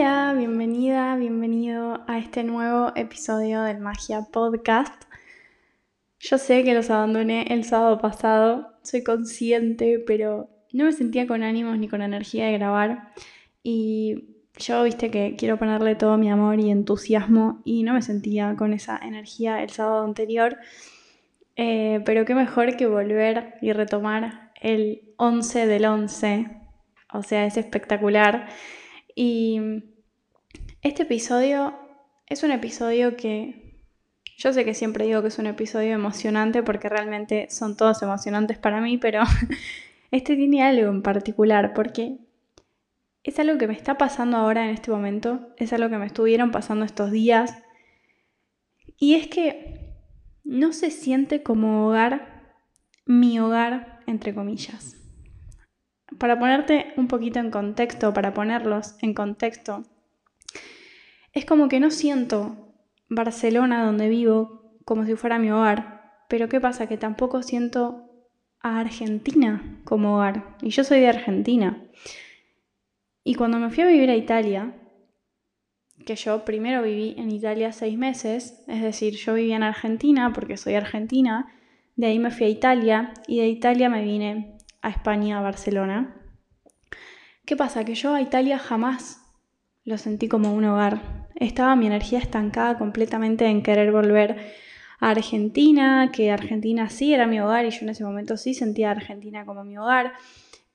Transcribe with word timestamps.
Hola, 0.00 0.32
bienvenida, 0.38 1.16
bienvenido 1.16 2.04
a 2.06 2.18
este 2.18 2.44
nuevo 2.44 2.92
episodio 2.94 3.62
del 3.62 3.80
Magia 3.80 4.28
Podcast. 4.30 4.94
Yo 6.20 6.38
sé 6.38 6.62
que 6.62 6.72
los 6.72 6.88
abandoné 6.88 7.46
el 7.52 7.64
sábado 7.64 7.98
pasado, 7.98 8.78
soy 8.84 9.02
consciente, 9.02 9.98
pero 10.06 10.50
no 10.72 10.84
me 10.84 10.92
sentía 10.92 11.26
con 11.26 11.42
ánimos 11.42 11.80
ni 11.80 11.88
con 11.88 12.00
energía 12.00 12.46
de 12.46 12.52
grabar. 12.52 13.12
Y 13.64 14.36
yo, 14.56 14.84
viste 14.84 15.10
que 15.10 15.34
quiero 15.36 15.58
ponerle 15.58 15.96
todo 15.96 16.16
mi 16.16 16.30
amor 16.30 16.60
y 16.60 16.70
entusiasmo 16.70 17.60
y 17.64 17.82
no 17.82 17.94
me 17.94 18.02
sentía 18.02 18.54
con 18.56 18.74
esa 18.74 19.00
energía 19.02 19.64
el 19.64 19.70
sábado 19.70 20.04
anterior. 20.04 20.58
Eh, 21.56 22.02
pero 22.04 22.24
qué 22.24 22.36
mejor 22.36 22.76
que 22.76 22.86
volver 22.86 23.54
y 23.60 23.72
retomar 23.72 24.52
el 24.60 25.12
11 25.16 25.66
del 25.66 25.86
11. 25.86 26.46
O 27.12 27.24
sea, 27.24 27.46
es 27.46 27.56
espectacular. 27.56 28.46
Y 29.20 29.82
este 30.80 31.02
episodio 31.02 31.74
es 32.28 32.44
un 32.44 32.52
episodio 32.52 33.16
que 33.16 33.82
yo 34.36 34.52
sé 34.52 34.64
que 34.64 34.74
siempre 34.74 35.06
digo 35.06 35.22
que 35.22 35.26
es 35.26 35.40
un 35.40 35.48
episodio 35.48 35.92
emocionante 35.92 36.62
porque 36.62 36.88
realmente 36.88 37.50
son 37.50 37.76
todos 37.76 38.00
emocionantes 38.00 38.58
para 38.58 38.80
mí, 38.80 38.96
pero 38.96 39.24
este 40.12 40.36
tiene 40.36 40.62
algo 40.62 40.88
en 40.88 41.02
particular 41.02 41.74
porque 41.74 42.18
es 43.24 43.40
algo 43.40 43.58
que 43.58 43.66
me 43.66 43.74
está 43.74 43.98
pasando 43.98 44.36
ahora 44.36 44.62
en 44.62 44.70
este 44.70 44.92
momento, 44.92 45.48
es 45.56 45.72
algo 45.72 45.90
que 45.90 45.98
me 45.98 46.06
estuvieron 46.06 46.52
pasando 46.52 46.84
estos 46.84 47.10
días. 47.10 47.52
Y 48.98 49.16
es 49.16 49.26
que 49.26 49.96
no 50.44 50.72
se 50.72 50.92
siente 50.92 51.42
como 51.42 51.88
hogar, 51.88 52.54
mi 53.04 53.40
hogar, 53.40 53.98
entre 54.06 54.32
comillas. 54.32 54.97
Para 56.18 56.38
ponerte 56.38 56.92
un 56.96 57.06
poquito 57.06 57.38
en 57.38 57.50
contexto, 57.50 58.12
para 58.12 58.34
ponerlos 58.34 58.96
en 59.00 59.14
contexto, 59.14 59.84
es 61.32 61.44
como 61.44 61.68
que 61.68 61.78
no 61.78 61.90
siento 61.90 62.74
Barcelona 63.08 63.84
donde 63.84 64.08
vivo 64.08 64.74
como 64.84 65.04
si 65.04 65.14
fuera 65.14 65.38
mi 65.38 65.50
hogar, 65.50 66.24
pero 66.28 66.48
¿qué 66.48 66.60
pasa? 66.60 66.88
Que 66.88 66.96
tampoco 66.96 67.42
siento 67.42 68.04
a 68.60 68.80
Argentina 68.80 69.80
como 69.84 70.16
hogar, 70.16 70.56
y 70.60 70.70
yo 70.70 70.82
soy 70.82 71.00
de 71.00 71.08
Argentina. 71.08 71.84
Y 73.22 73.34
cuando 73.34 73.58
me 73.58 73.70
fui 73.70 73.84
a 73.84 73.86
vivir 73.86 74.10
a 74.10 74.16
Italia, 74.16 74.74
que 76.04 76.16
yo 76.16 76.44
primero 76.44 76.82
viví 76.82 77.14
en 77.18 77.30
Italia 77.30 77.70
seis 77.72 77.96
meses, 77.96 78.64
es 78.66 78.82
decir, 78.82 79.14
yo 79.14 79.34
vivía 79.34 79.56
en 79.56 79.62
Argentina 79.62 80.32
porque 80.32 80.56
soy 80.56 80.74
argentina, 80.74 81.52
de 81.94 82.06
ahí 82.06 82.18
me 82.18 82.30
fui 82.30 82.46
a 82.46 82.48
Italia 82.50 83.12
y 83.26 83.40
de 83.40 83.48
Italia 83.48 83.88
me 83.88 84.02
vine 84.02 84.57
a 84.82 84.90
España, 84.90 85.38
a 85.38 85.42
Barcelona. 85.42 86.14
¿Qué 87.44 87.56
pasa? 87.56 87.84
Que 87.84 87.94
yo 87.94 88.14
a 88.14 88.20
Italia 88.20 88.58
jamás 88.58 89.22
lo 89.84 89.96
sentí 89.98 90.28
como 90.28 90.54
un 90.54 90.64
hogar. 90.64 91.28
Estaba 91.34 91.76
mi 91.76 91.86
energía 91.86 92.18
estancada 92.18 92.78
completamente 92.78 93.46
en 93.46 93.62
querer 93.62 93.90
volver 93.90 94.36
a 95.00 95.10
Argentina, 95.10 96.10
que 96.12 96.30
Argentina 96.30 96.90
sí 96.90 97.14
era 97.14 97.26
mi 97.26 97.40
hogar 97.40 97.64
y 97.64 97.70
yo 97.70 97.78
en 97.82 97.88
ese 97.90 98.04
momento 98.04 98.36
sí 98.36 98.54
sentía 98.54 98.88
a 98.88 98.92
Argentina 98.92 99.46
como 99.46 99.64
mi 99.64 99.78
hogar. 99.78 100.12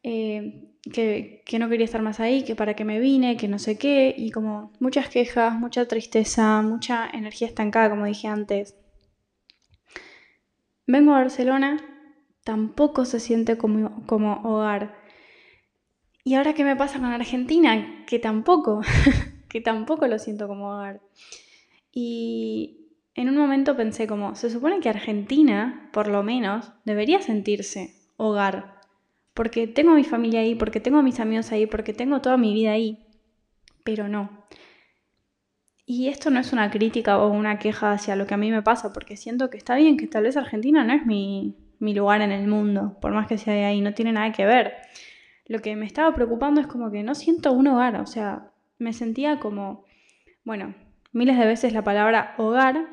Eh, 0.02 0.70
que, 0.92 1.44
que, 1.46 1.60
no 1.60 1.70
quería 1.70 1.86
estar 1.86 2.02
más 2.02 2.20
ahí, 2.20 2.44
que 2.44 2.56
para 2.56 2.74
qué 2.74 2.84
me 2.84 3.00
vine, 3.00 3.38
que 3.38 3.48
no 3.48 3.58
sé 3.58 3.78
qué, 3.78 4.14
y 4.18 4.32
como 4.32 4.74
muchas 4.80 5.08
quejas, 5.08 5.54
mucha 5.54 5.88
tristeza, 5.88 6.62
mucha 6.62 7.10
energía 7.14 7.48
estancada, 7.48 7.90
como 7.90 8.06
dije 8.06 8.28
antes. 8.28 8.76
Vengo 10.86 11.14
a 11.14 11.20
Barcelona 11.20 11.93
tampoco 12.44 13.06
se 13.06 13.20
siente 13.20 13.58
como, 13.58 14.06
como 14.06 14.42
hogar. 14.44 14.96
Y 16.24 16.36
ahora 16.36 16.54
qué 16.54 16.64
me 16.64 16.76
pasa 16.76 17.00
con 17.00 17.08
Argentina, 17.08 18.06
que 18.08 18.20
tampoco, 18.20 18.82
que 19.50 19.62
tampoco 19.62 20.08
lo 20.08 20.20
siento 20.20 20.48
como 20.48 20.72
hogar. 20.72 21.02
Y 21.92 22.88
en 23.16 23.30
un 23.30 23.38
momento 23.38 23.76
pensé 23.76 24.08
como, 24.08 24.36
se 24.36 24.50
supone 24.50 24.80
que 24.80 24.90
Argentina, 24.90 25.90
por 25.94 26.08
lo 26.08 26.24
menos, 26.24 26.72
debería 26.86 27.22
sentirse 27.22 27.94
hogar. 28.18 28.82
Porque 29.34 29.68
tengo 29.68 29.92
a 29.92 29.96
mi 29.96 30.04
familia 30.04 30.42
ahí, 30.42 30.56
porque 30.56 30.80
tengo 30.80 31.00
a 31.00 31.04
mis 31.04 31.20
amigos 31.20 31.52
ahí, 31.52 31.66
porque 31.66 31.94
tengo 31.94 32.22
toda 32.22 32.38
mi 32.38 32.54
vida 32.54 32.72
ahí. 32.72 33.06
Pero 33.84 34.08
no. 34.08 34.46
Y 35.86 36.08
esto 36.08 36.30
no 36.30 36.40
es 36.40 36.54
una 36.54 36.72
crítica 36.72 37.18
o 37.18 37.30
una 37.30 37.60
queja 37.60 37.92
hacia 37.92 38.16
lo 38.16 38.26
que 38.26 38.36
a 38.36 38.38
mí 38.38 38.52
me 38.52 38.62
pasa, 38.62 38.94
porque 38.94 39.18
siento 39.18 39.50
que 39.50 39.58
está 39.58 39.76
bien, 39.76 39.98
que 39.98 40.08
tal 40.08 40.24
vez 40.24 40.38
Argentina 40.38 40.84
no 40.84 40.94
es 40.94 41.06
mi, 41.06 41.63
mi 41.84 41.94
lugar 41.94 42.22
en 42.22 42.32
el 42.32 42.48
mundo, 42.48 42.98
por 43.02 43.12
más 43.12 43.28
que 43.28 43.38
sea 43.38 43.54
de 43.54 43.66
ahí, 43.66 43.82
no 43.82 43.94
tiene 43.94 44.14
nada 44.14 44.32
que 44.32 44.46
ver. 44.46 44.74
Lo 45.46 45.60
que 45.60 45.76
me 45.76 45.86
estaba 45.86 46.16
preocupando 46.16 46.62
es 46.62 46.68
como 46.68 46.90
que 46.90 47.04
no 47.04 47.14
siento 47.14 47.52
un 47.52 47.68
hogar, 47.68 48.00
o 48.00 48.06
sea, 48.06 48.52
me 48.80 48.94
sentía 48.94 49.42
como, 49.42 49.84
bueno, 50.46 50.74
miles 51.12 51.38
de 51.38 51.46
veces 51.46 51.74
la 51.74 51.84
palabra 51.84 52.36
hogar, 52.38 52.88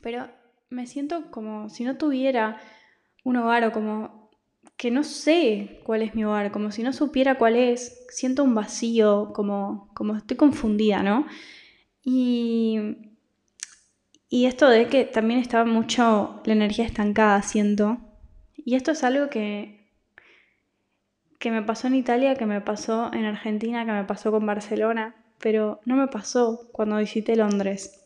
pero 0.00 0.28
me 0.70 0.86
siento 0.86 1.32
como 1.32 1.70
si 1.70 1.82
no 1.82 1.96
tuviera 1.96 2.60
un 3.24 3.36
hogar 3.36 3.64
o 3.64 3.72
como 3.72 4.30
que 4.76 4.92
no 4.92 5.02
sé 5.02 5.80
cuál 5.82 6.02
es 6.02 6.14
mi 6.14 6.24
hogar, 6.24 6.52
como 6.52 6.70
si 6.70 6.84
no 6.84 6.92
supiera 6.92 7.34
cuál 7.36 7.56
es, 7.56 8.06
siento 8.10 8.44
un 8.44 8.54
vacío, 8.54 9.32
como, 9.34 9.90
como 9.94 10.14
estoy 10.14 10.36
confundida, 10.36 11.02
¿no? 11.02 11.26
Y 12.04 12.78
y 14.28 14.44
esto 14.44 14.68
de 14.68 14.86
que 14.86 15.04
también 15.04 15.40
estaba 15.40 15.64
mucho 15.64 16.42
la 16.44 16.52
energía 16.52 16.84
estancada, 16.84 17.40
siento. 17.42 17.98
Y 18.54 18.74
esto 18.74 18.90
es 18.90 19.02
algo 19.02 19.30
que, 19.30 19.88
que 21.38 21.50
me 21.50 21.62
pasó 21.62 21.86
en 21.86 21.94
Italia, 21.94 22.34
que 22.34 22.44
me 22.44 22.60
pasó 22.60 23.10
en 23.14 23.24
Argentina, 23.24 23.86
que 23.86 23.92
me 23.92 24.04
pasó 24.04 24.30
con 24.30 24.44
Barcelona, 24.44 25.16
pero 25.38 25.80
no 25.86 25.96
me 25.96 26.08
pasó 26.08 26.68
cuando 26.72 26.98
visité 26.98 27.36
Londres. 27.36 28.04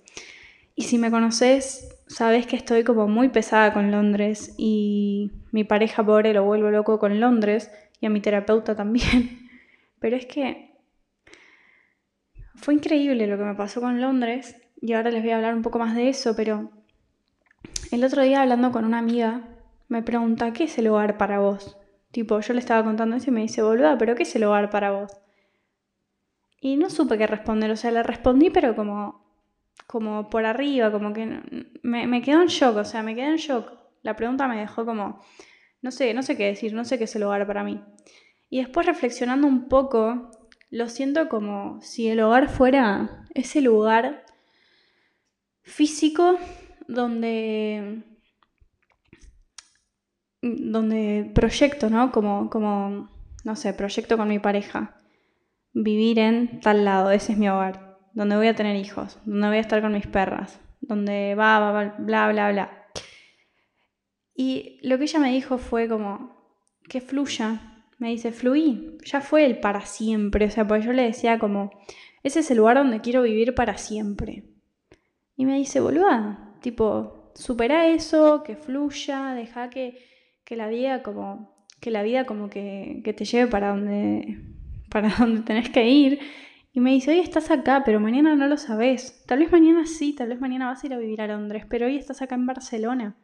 Y 0.76 0.84
si 0.84 0.96
me 0.96 1.10
conoces, 1.10 1.98
sabes 2.06 2.46
que 2.46 2.56
estoy 2.56 2.84
como 2.84 3.08
muy 3.08 3.28
pesada 3.28 3.72
con 3.72 3.90
Londres 3.90 4.54
y 4.56 5.32
mi 5.50 5.64
pareja 5.64 6.06
pobre 6.06 6.32
lo 6.32 6.44
vuelvo 6.44 6.70
loco 6.70 7.00
con 7.00 7.18
Londres 7.18 7.70
y 8.00 8.06
a 8.06 8.10
mi 8.10 8.20
terapeuta 8.20 8.76
también. 8.76 9.48
Pero 9.98 10.16
es 10.16 10.26
que 10.26 10.76
fue 12.54 12.74
increíble 12.74 13.26
lo 13.26 13.36
que 13.36 13.44
me 13.44 13.54
pasó 13.54 13.80
con 13.80 14.00
Londres 14.00 14.61
y 14.82 14.94
ahora 14.94 15.12
les 15.12 15.22
voy 15.22 15.30
a 15.30 15.36
hablar 15.36 15.54
un 15.54 15.62
poco 15.62 15.78
más 15.78 15.94
de 15.94 16.08
eso, 16.08 16.34
pero 16.34 16.70
el 17.92 18.02
otro 18.02 18.22
día 18.22 18.42
hablando 18.42 18.72
con 18.72 18.84
una 18.84 18.98
amiga, 18.98 19.48
me 19.88 20.02
pregunta, 20.02 20.52
¿qué 20.52 20.64
es 20.64 20.76
el 20.76 20.88
hogar 20.88 21.16
para 21.16 21.38
vos? 21.38 21.78
Tipo, 22.10 22.40
yo 22.40 22.52
le 22.52 22.58
estaba 22.58 22.82
contando 22.82 23.14
eso 23.14 23.30
y 23.30 23.32
me 23.32 23.42
dice, 23.42 23.62
boluda, 23.62 23.96
pero 23.96 24.16
¿qué 24.16 24.24
es 24.24 24.34
el 24.34 24.42
hogar 24.42 24.70
para 24.70 24.90
vos? 24.90 25.12
Y 26.60 26.76
no 26.76 26.90
supe 26.90 27.16
qué 27.16 27.28
responder, 27.28 27.70
o 27.70 27.76
sea, 27.76 27.92
le 27.92 28.02
respondí, 28.02 28.50
pero 28.50 28.74
como, 28.74 29.24
como 29.86 30.28
por 30.28 30.44
arriba, 30.46 30.90
como 30.90 31.12
que 31.12 31.26
me, 31.82 32.08
me 32.08 32.20
quedó 32.20 32.42
en 32.42 32.48
shock, 32.48 32.76
o 32.76 32.84
sea, 32.84 33.04
me 33.04 33.14
quedé 33.14 33.26
en 33.26 33.36
shock. 33.36 33.72
La 34.02 34.16
pregunta 34.16 34.48
me 34.48 34.58
dejó 34.58 34.84
como, 34.84 35.20
no 35.80 35.92
sé, 35.92 36.12
no 36.12 36.24
sé 36.24 36.36
qué 36.36 36.46
decir, 36.46 36.74
no 36.74 36.84
sé 36.84 36.98
qué 36.98 37.04
es 37.04 37.14
el 37.14 37.22
hogar 37.22 37.46
para 37.46 37.62
mí. 37.62 37.80
Y 38.50 38.58
después 38.58 38.84
reflexionando 38.84 39.46
un 39.46 39.68
poco, 39.68 40.32
lo 40.70 40.88
siento 40.88 41.28
como 41.28 41.80
si 41.82 42.08
el 42.08 42.18
hogar 42.20 42.48
fuera 42.48 43.26
ese 43.34 43.60
lugar 43.60 44.24
físico 45.62 46.38
donde 46.88 48.04
donde 50.42 51.30
proyecto, 51.34 51.88
¿no? 51.88 52.10
Como, 52.10 52.50
como, 52.50 53.08
no 53.44 53.56
sé, 53.56 53.72
proyecto 53.72 54.16
con 54.16 54.28
mi 54.28 54.40
pareja. 54.40 54.96
Vivir 55.72 56.18
en 56.18 56.60
tal 56.60 56.84
lado, 56.84 57.10
ese 57.12 57.32
es 57.32 57.38
mi 57.38 57.48
hogar. 57.48 57.98
Donde 58.12 58.36
voy 58.36 58.48
a 58.48 58.54
tener 58.54 58.76
hijos, 58.76 59.18
donde 59.24 59.48
voy 59.48 59.56
a 59.56 59.60
estar 59.60 59.80
con 59.80 59.92
mis 59.92 60.06
perras, 60.06 60.60
donde 60.80 61.34
va, 61.34 61.58
va, 61.60 61.72
va 61.72 61.94
bla, 61.98 62.30
bla, 62.30 62.50
bla. 62.50 62.86
Y 64.34 64.80
lo 64.82 64.98
que 64.98 65.04
ella 65.04 65.20
me 65.20 65.32
dijo 65.32 65.58
fue 65.58 65.88
como, 65.88 66.42
que 66.88 67.00
fluya. 67.00 67.86
Me 67.98 68.08
dice, 68.08 68.32
fluí, 68.32 68.98
ya 69.04 69.20
fue 69.20 69.46
el 69.46 69.60
para 69.60 69.86
siempre. 69.86 70.46
O 70.46 70.50
sea, 70.50 70.66
pues 70.66 70.84
yo 70.84 70.92
le 70.92 71.04
decía 71.04 71.38
como, 71.38 71.70
ese 72.24 72.40
es 72.40 72.50
el 72.50 72.58
lugar 72.58 72.76
donde 72.76 73.00
quiero 73.00 73.22
vivir 73.22 73.54
para 73.54 73.78
siempre. 73.78 74.51
Y 75.36 75.44
me 75.46 75.56
dice, 75.56 75.80
boluda, 75.80 76.56
tipo, 76.60 77.32
supera 77.34 77.86
eso, 77.88 78.42
que 78.42 78.56
fluya, 78.56 79.34
deja 79.34 79.70
que, 79.70 79.98
que 80.44 80.56
la 80.56 80.68
vida 80.68 81.02
como, 81.02 81.66
que 81.80 81.90
la 81.90 82.02
vida 82.02 82.24
como 82.24 82.50
que, 82.50 83.00
que 83.04 83.12
te 83.12 83.24
lleve 83.24 83.50
para 83.50 83.68
donde, 83.70 84.38
para 84.90 85.08
donde 85.18 85.42
tenés 85.42 85.70
que 85.70 85.88
ir. 85.88 86.20
Y 86.74 86.80
me 86.80 86.92
dice, 86.92 87.10
hoy 87.10 87.18
estás 87.18 87.50
acá, 87.50 87.82
pero 87.84 88.00
mañana 88.00 88.34
no 88.34 88.46
lo 88.46 88.56
sabes. 88.56 89.24
Tal 89.26 89.40
vez 89.40 89.52
mañana 89.52 89.86
sí, 89.86 90.14
tal 90.14 90.28
vez 90.28 90.40
mañana 90.40 90.66
vas 90.66 90.82
a 90.82 90.86
ir 90.86 90.94
a 90.94 90.98
vivir 90.98 91.20
a 91.20 91.26
Londres, 91.26 91.66
pero 91.68 91.86
hoy 91.86 91.96
estás 91.96 92.22
acá 92.22 92.34
en 92.34 92.46
Barcelona. 92.46 93.16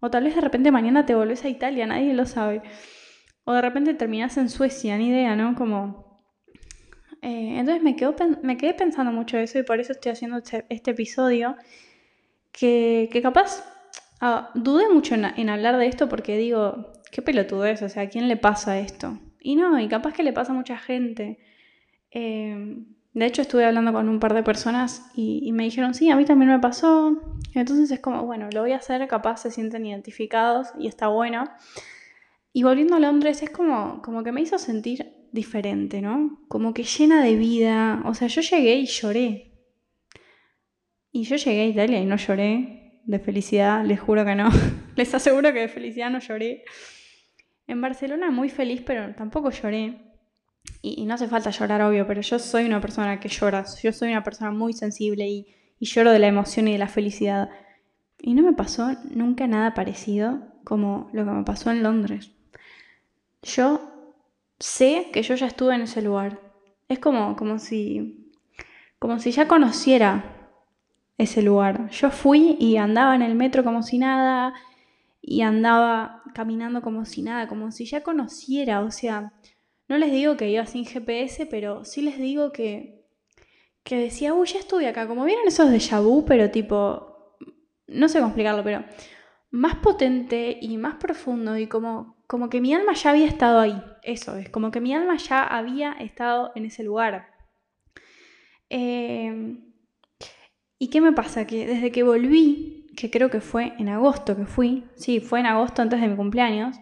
O 0.00 0.10
tal 0.10 0.24
vez 0.24 0.34
de 0.34 0.40
repente 0.40 0.72
mañana 0.72 1.06
te 1.06 1.14
volvés 1.14 1.44
a 1.44 1.48
Italia, 1.48 1.86
nadie 1.86 2.14
lo 2.14 2.26
sabe. 2.26 2.62
O 3.44 3.52
de 3.52 3.62
repente 3.62 3.94
terminás 3.94 4.36
en 4.38 4.48
Suecia, 4.48 4.96
ni 4.98 5.08
idea, 5.08 5.36
¿no? 5.36 5.54
Como 5.54 6.09
eh, 7.22 7.58
entonces 7.58 7.82
me, 7.82 7.96
me 8.42 8.56
quedé 8.56 8.74
pensando 8.74 9.12
mucho 9.12 9.38
eso 9.38 9.58
y 9.58 9.62
por 9.62 9.80
eso 9.80 9.92
estoy 9.92 10.12
haciendo 10.12 10.38
este, 10.38 10.64
este 10.68 10.92
episodio. 10.92 11.56
Que, 12.52 13.08
que 13.12 13.22
capaz 13.22 13.64
dudé 14.54 14.88
mucho 14.88 15.14
en, 15.14 15.48
hablar 15.48 15.78
de 15.78 15.86
esto 15.86 16.08
porque 16.08 16.36
digo, 16.36 16.92
qué 17.10 17.22
pelotudez, 17.22 17.82
o 17.82 17.88
sea, 17.88 18.02
¿a 18.02 18.08
quién 18.08 18.28
le 18.28 18.36
pasa 18.36 18.78
esto? 18.78 19.18
Y 19.40 19.56
no, 19.56 19.78
y 19.78 19.88
capaz 19.88 20.12
que 20.12 20.22
le 20.22 20.32
pasa 20.32 20.52
a 20.52 20.56
mucha 20.56 20.76
gente. 20.76 21.38
Eh, 22.10 22.84
De 23.12 23.26
hecho, 23.26 23.42
estuve 23.42 23.64
hablando 23.64 23.92
con 23.92 24.08
un 24.08 24.20
par 24.20 24.34
de 24.34 24.42
personas 24.42 25.10
y, 25.14 25.50
me 25.52 25.64
dijeron, 25.64 25.94
sí, 25.94 26.10
a 26.10 26.16
mí 26.16 26.24
también 26.24 26.50
me 26.50 26.58
pasó. 26.60 27.18
Entonces 27.54 27.90
es 27.90 28.00
como, 28.00 28.24
bueno, 28.24 28.48
lo 28.52 28.60
voy 28.60 28.72
a 28.72 28.76
hacer, 28.76 29.06
capaz 29.08 29.38
se 29.38 29.50
sienten 29.50 29.86
identificados 29.86 30.68
y 30.78 30.86
está 30.86 31.08
bueno. 31.08 31.44
Y 32.52 32.62
volviendo 32.62 32.96
a 32.96 33.00
Londres, 33.00 33.42
es 33.42 33.50
como, 33.50 34.02
como 34.02 34.22
que 34.22 34.32
me 34.32 34.40
hizo 34.42 34.58
sentir 34.58 35.19
diferente, 35.32 36.00
¿no? 36.00 36.40
Como 36.48 36.74
que 36.74 36.84
llena 36.84 37.22
de 37.22 37.36
vida. 37.36 38.02
O 38.04 38.14
sea, 38.14 38.28
yo 38.28 38.40
llegué 38.40 38.74
y 38.76 38.86
lloré. 38.86 39.52
Y 41.12 41.24
yo 41.24 41.36
llegué 41.36 41.62
a 41.62 41.66
Italia 41.66 42.00
y 42.00 42.06
no 42.06 42.16
lloré 42.16 43.00
de 43.04 43.18
felicidad, 43.18 43.84
les 43.84 44.00
juro 44.00 44.24
que 44.24 44.34
no. 44.34 44.48
les 44.96 45.14
aseguro 45.14 45.52
que 45.52 45.60
de 45.60 45.68
felicidad 45.68 46.10
no 46.10 46.20
lloré. 46.20 46.64
En 47.66 47.80
Barcelona 47.80 48.30
muy 48.30 48.48
feliz, 48.48 48.82
pero 48.84 49.14
tampoco 49.14 49.50
lloré. 49.50 49.98
Y, 50.82 51.04
no 51.06 51.14
hace 51.14 51.28
falta 51.28 51.50
llorar, 51.50 51.82
obvio, 51.82 52.06
pero 52.06 52.20
yo 52.20 52.38
soy 52.38 52.64
una 52.64 52.80
persona 52.80 53.18
que 53.18 53.28
llora. 53.28 53.64
Yo 53.82 53.92
soy 53.92 54.10
una 54.10 54.22
persona 54.22 54.50
muy 54.50 54.72
sensible 54.72 55.26
y, 55.26 55.46
y 55.78 55.86
lloro 55.86 56.12
de 56.12 56.18
la 56.18 56.28
emoción 56.28 56.68
y 56.68 56.72
de 56.72 56.78
la 56.78 56.88
felicidad. 56.88 57.50
Y 58.20 58.34
no 58.34 58.42
me 58.42 58.52
pasó 58.52 58.92
nunca 59.10 59.46
nada 59.46 59.74
parecido 59.74 60.42
como 60.64 61.10
lo 61.12 61.24
que 61.24 61.30
me 61.30 61.44
pasó 61.44 61.70
en 61.70 61.82
Londres. 61.82 62.32
Yo 63.42 63.99
sé 64.60 65.08
que 65.12 65.22
yo 65.22 65.34
ya 65.34 65.46
estuve 65.46 65.74
en 65.74 65.82
ese 65.82 66.02
lugar. 66.02 66.40
Es 66.88 67.00
como, 67.00 67.34
como 67.34 67.58
si. 67.58 68.30
como 68.98 69.18
si 69.18 69.32
ya 69.32 69.48
conociera 69.48 70.36
ese 71.18 71.42
lugar. 71.42 71.90
Yo 71.90 72.10
fui 72.10 72.56
y 72.60 72.76
andaba 72.76 73.14
en 73.14 73.22
el 73.22 73.34
metro 73.34 73.64
como 73.64 73.82
si 73.82 73.98
nada 73.98 74.54
y 75.22 75.42
andaba 75.42 76.22
caminando 76.34 76.82
como 76.82 77.04
si 77.04 77.22
nada, 77.22 77.46
como 77.46 77.72
si 77.72 77.84
ya 77.84 78.02
conociera, 78.02 78.80
o 78.80 78.90
sea, 78.90 79.32
no 79.88 79.98
les 79.98 80.12
digo 80.12 80.36
que 80.36 80.48
iba 80.48 80.64
sin 80.66 80.86
GPS, 80.86 81.46
pero 81.46 81.84
sí 81.84 82.00
les 82.00 82.18
digo 82.18 82.52
que, 82.52 83.04
que 83.84 83.96
decía, 83.96 84.34
uy, 84.34 84.48
ya 84.48 84.60
estuve 84.60 84.88
acá, 84.88 85.06
como 85.06 85.24
vieron 85.24 85.46
esos 85.46 85.70
de 85.70 86.00
vu, 86.00 86.24
pero 86.24 86.50
tipo, 86.50 87.36
no 87.86 88.08
sé 88.08 88.18
cómo 88.18 88.28
explicarlo, 88.28 88.64
pero 88.64 88.84
más 89.50 89.76
potente 89.76 90.58
y 90.60 90.76
más 90.78 90.94
profundo 90.94 91.56
y 91.58 91.66
como, 91.66 92.16
como 92.30 92.48
que 92.48 92.60
mi 92.60 92.72
alma 92.72 92.92
ya 92.92 93.10
había 93.10 93.26
estado 93.26 93.58
ahí, 93.58 93.82
eso 94.04 94.36
es, 94.36 94.48
como 94.50 94.70
que 94.70 94.80
mi 94.80 94.94
alma 94.94 95.16
ya 95.16 95.42
había 95.42 95.94
estado 95.94 96.52
en 96.54 96.64
ese 96.64 96.84
lugar. 96.84 97.26
Eh, 98.68 99.58
¿Y 100.78 100.90
qué 100.90 101.00
me 101.00 101.10
pasa? 101.10 101.44
Que 101.44 101.66
desde 101.66 101.90
que 101.90 102.04
volví 102.04 102.86
que 102.96 103.10
creo 103.10 103.30
que 103.30 103.40
fue 103.40 103.72
en 103.80 103.88
agosto 103.88 104.36
que 104.36 104.46
fui, 104.46 104.84
sí, 104.94 105.18
fue 105.18 105.40
en 105.40 105.46
agosto 105.46 105.82
antes 105.82 106.00
de 106.00 106.06
mi 106.06 106.14
cumpleaños. 106.14 106.76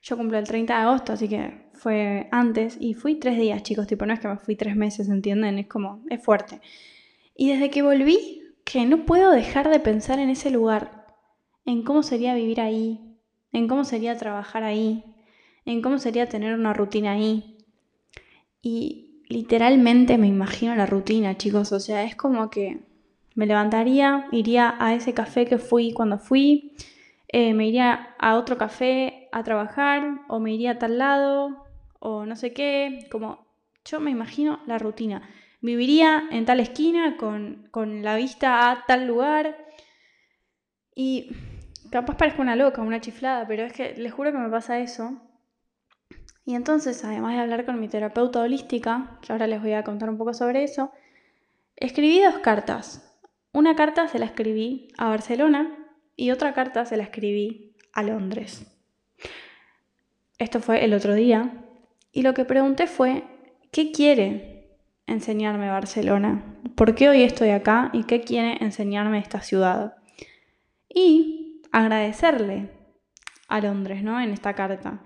Yo 0.00 0.16
cumplo 0.16 0.38
el 0.38 0.46
30 0.46 0.74
de 0.74 0.82
agosto, 0.84 1.12
así 1.12 1.28
que 1.28 1.68
fue 1.74 2.28
antes 2.30 2.78
y 2.80 2.94
fui 2.94 3.16
tres 3.16 3.36
días, 3.36 3.62
chicos, 3.62 3.86
tipo, 3.86 4.06
no 4.06 4.14
es 4.14 4.20
que 4.20 4.28
me 4.28 4.38
fui 4.38 4.56
tres 4.56 4.74
meses, 4.74 5.10
¿entienden? 5.10 5.58
Es 5.58 5.66
como, 5.66 6.02
es 6.08 6.24
fuerte. 6.24 6.62
Y 7.36 7.50
desde 7.50 7.68
que 7.68 7.82
volví, 7.82 8.40
que 8.64 8.86
no 8.86 9.04
puedo 9.04 9.32
dejar 9.32 9.68
de 9.68 9.80
pensar 9.80 10.18
en 10.18 10.30
ese 10.30 10.50
lugar, 10.50 11.04
en 11.66 11.82
cómo 11.82 12.02
sería 12.02 12.34
vivir 12.34 12.62
ahí, 12.62 13.07
en 13.52 13.68
cómo 13.68 13.84
sería 13.84 14.16
trabajar 14.16 14.62
ahí, 14.62 15.04
en 15.64 15.82
cómo 15.82 15.98
sería 15.98 16.28
tener 16.28 16.54
una 16.54 16.72
rutina 16.72 17.12
ahí. 17.12 17.58
Y 18.62 19.22
literalmente 19.28 20.18
me 20.18 20.26
imagino 20.26 20.74
la 20.74 20.86
rutina, 20.86 21.36
chicos, 21.36 21.72
o 21.72 21.80
sea, 21.80 22.04
es 22.04 22.16
como 22.16 22.50
que 22.50 22.80
me 23.34 23.46
levantaría, 23.46 24.26
iría 24.32 24.74
a 24.78 24.94
ese 24.94 25.14
café 25.14 25.46
que 25.46 25.58
fui 25.58 25.92
cuando 25.92 26.18
fui, 26.18 26.74
eh, 27.28 27.54
me 27.54 27.68
iría 27.68 28.16
a 28.18 28.36
otro 28.36 28.58
café 28.58 29.28
a 29.32 29.42
trabajar 29.44 30.22
o 30.28 30.40
me 30.40 30.52
iría 30.54 30.72
a 30.72 30.78
tal 30.78 30.98
lado 30.98 31.64
o 32.00 32.26
no 32.26 32.36
sé 32.36 32.52
qué, 32.52 33.06
como 33.10 33.46
yo 33.84 34.00
me 34.00 34.10
imagino 34.10 34.60
la 34.66 34.78
rutina. 34.78 35.28
Viviría 35.60 36.24
en 36.30 36.46
tal 36.46 36.60
esquina 36.60 37.16
con, 37.16 37.68
con 37.70 38.02
la 38.02 38.16
vista 38.16 38.70
a 38.70 38.84
tal 38.86 39.06
lugar 39.06 39.56
y 40.94 41.30
capaz 41.90 42.16
parezco 42.16 42.42
una 42.42 42.56
loca, 42.56 42.82
una 42.82 43.00
chiflada, 43.00 43.46
pero 43.46 43.64
es 43.64 43.72
que 43.72 43.94
les 43.94 44.12
juro 44.12 44.32
que 44.32 44.38
me 44.38 44.48
pasa 44.48 44.78
eso. 44.78 45.20
Y 46.44 46.54
entonces, 46.54 47.04
además 47.04 47.34
de 47.34 47.40
hablar 47.40 47.66
con 47.66 47.78
mi 47.78 47.88
terapeuta 47.88 48.40
holística, 48.40 49.18
que 49.22 49.32
ahora 49.32 49.46
les 49.46 49.60
voy 49.60 49.74
a 49.74 49.84
contar 49.84 50.08
un 50.08 50.16
poco 50.16 50.32
sobre 50.32 50.64
eso, 50.64 50.92
escribí 51.76 52.22
dos 52.22 52.38
cartas 52.38 53.08
una 53.52 53.74
carta 53.74 54.08
se 54.08 54.18
la 54.18 54.26
escribí 54.26 54.88
a 54.98 55.08
Barcelona 55.08 55.76
y 56.16 56.30
otra 56.30 56.52
carta 56.52 56.84
se 56.84 56.96
la 56.96 57.04
escribí 57.04 57.74
a 57.92 58.02
Londres. 58.02 58.66
Esto 60.38 60.60
fue 60.60 60.84
el 60.84 60.94
otro 60.94 61.14
día 61.14 61.64
y 62.12 62.22
lo 62.22 62.34
que 62.34 62.44
pregunté 62.44 62.86
fue, 62.86 63.24
¿qué 63.72 63.90
quiere 63.90 64.76
enseñarme 65.06 65.70
Barcelona? 65.70 66.60
¿Por 66.76 66.94
qué 66.94 67.08
hoy 67.08 67.22
estoy 67.22 67.50
acá 67.50 67.90
y 67.92 68.04
qué 68.04 68.20
quiere 68.20 68.62
enseñarme 68.62 69.18
esta 69.18 69.40
ciudad? 69.40 69.96
Y 70.88 71.47
agradecerle 71.72 72.70
a 73.48 73.60
Londres, 73.60 74.02
¿no? 74.02 74.20
En 74.20 74.30
esta 74.30 74.54
carta. 74.54 75.02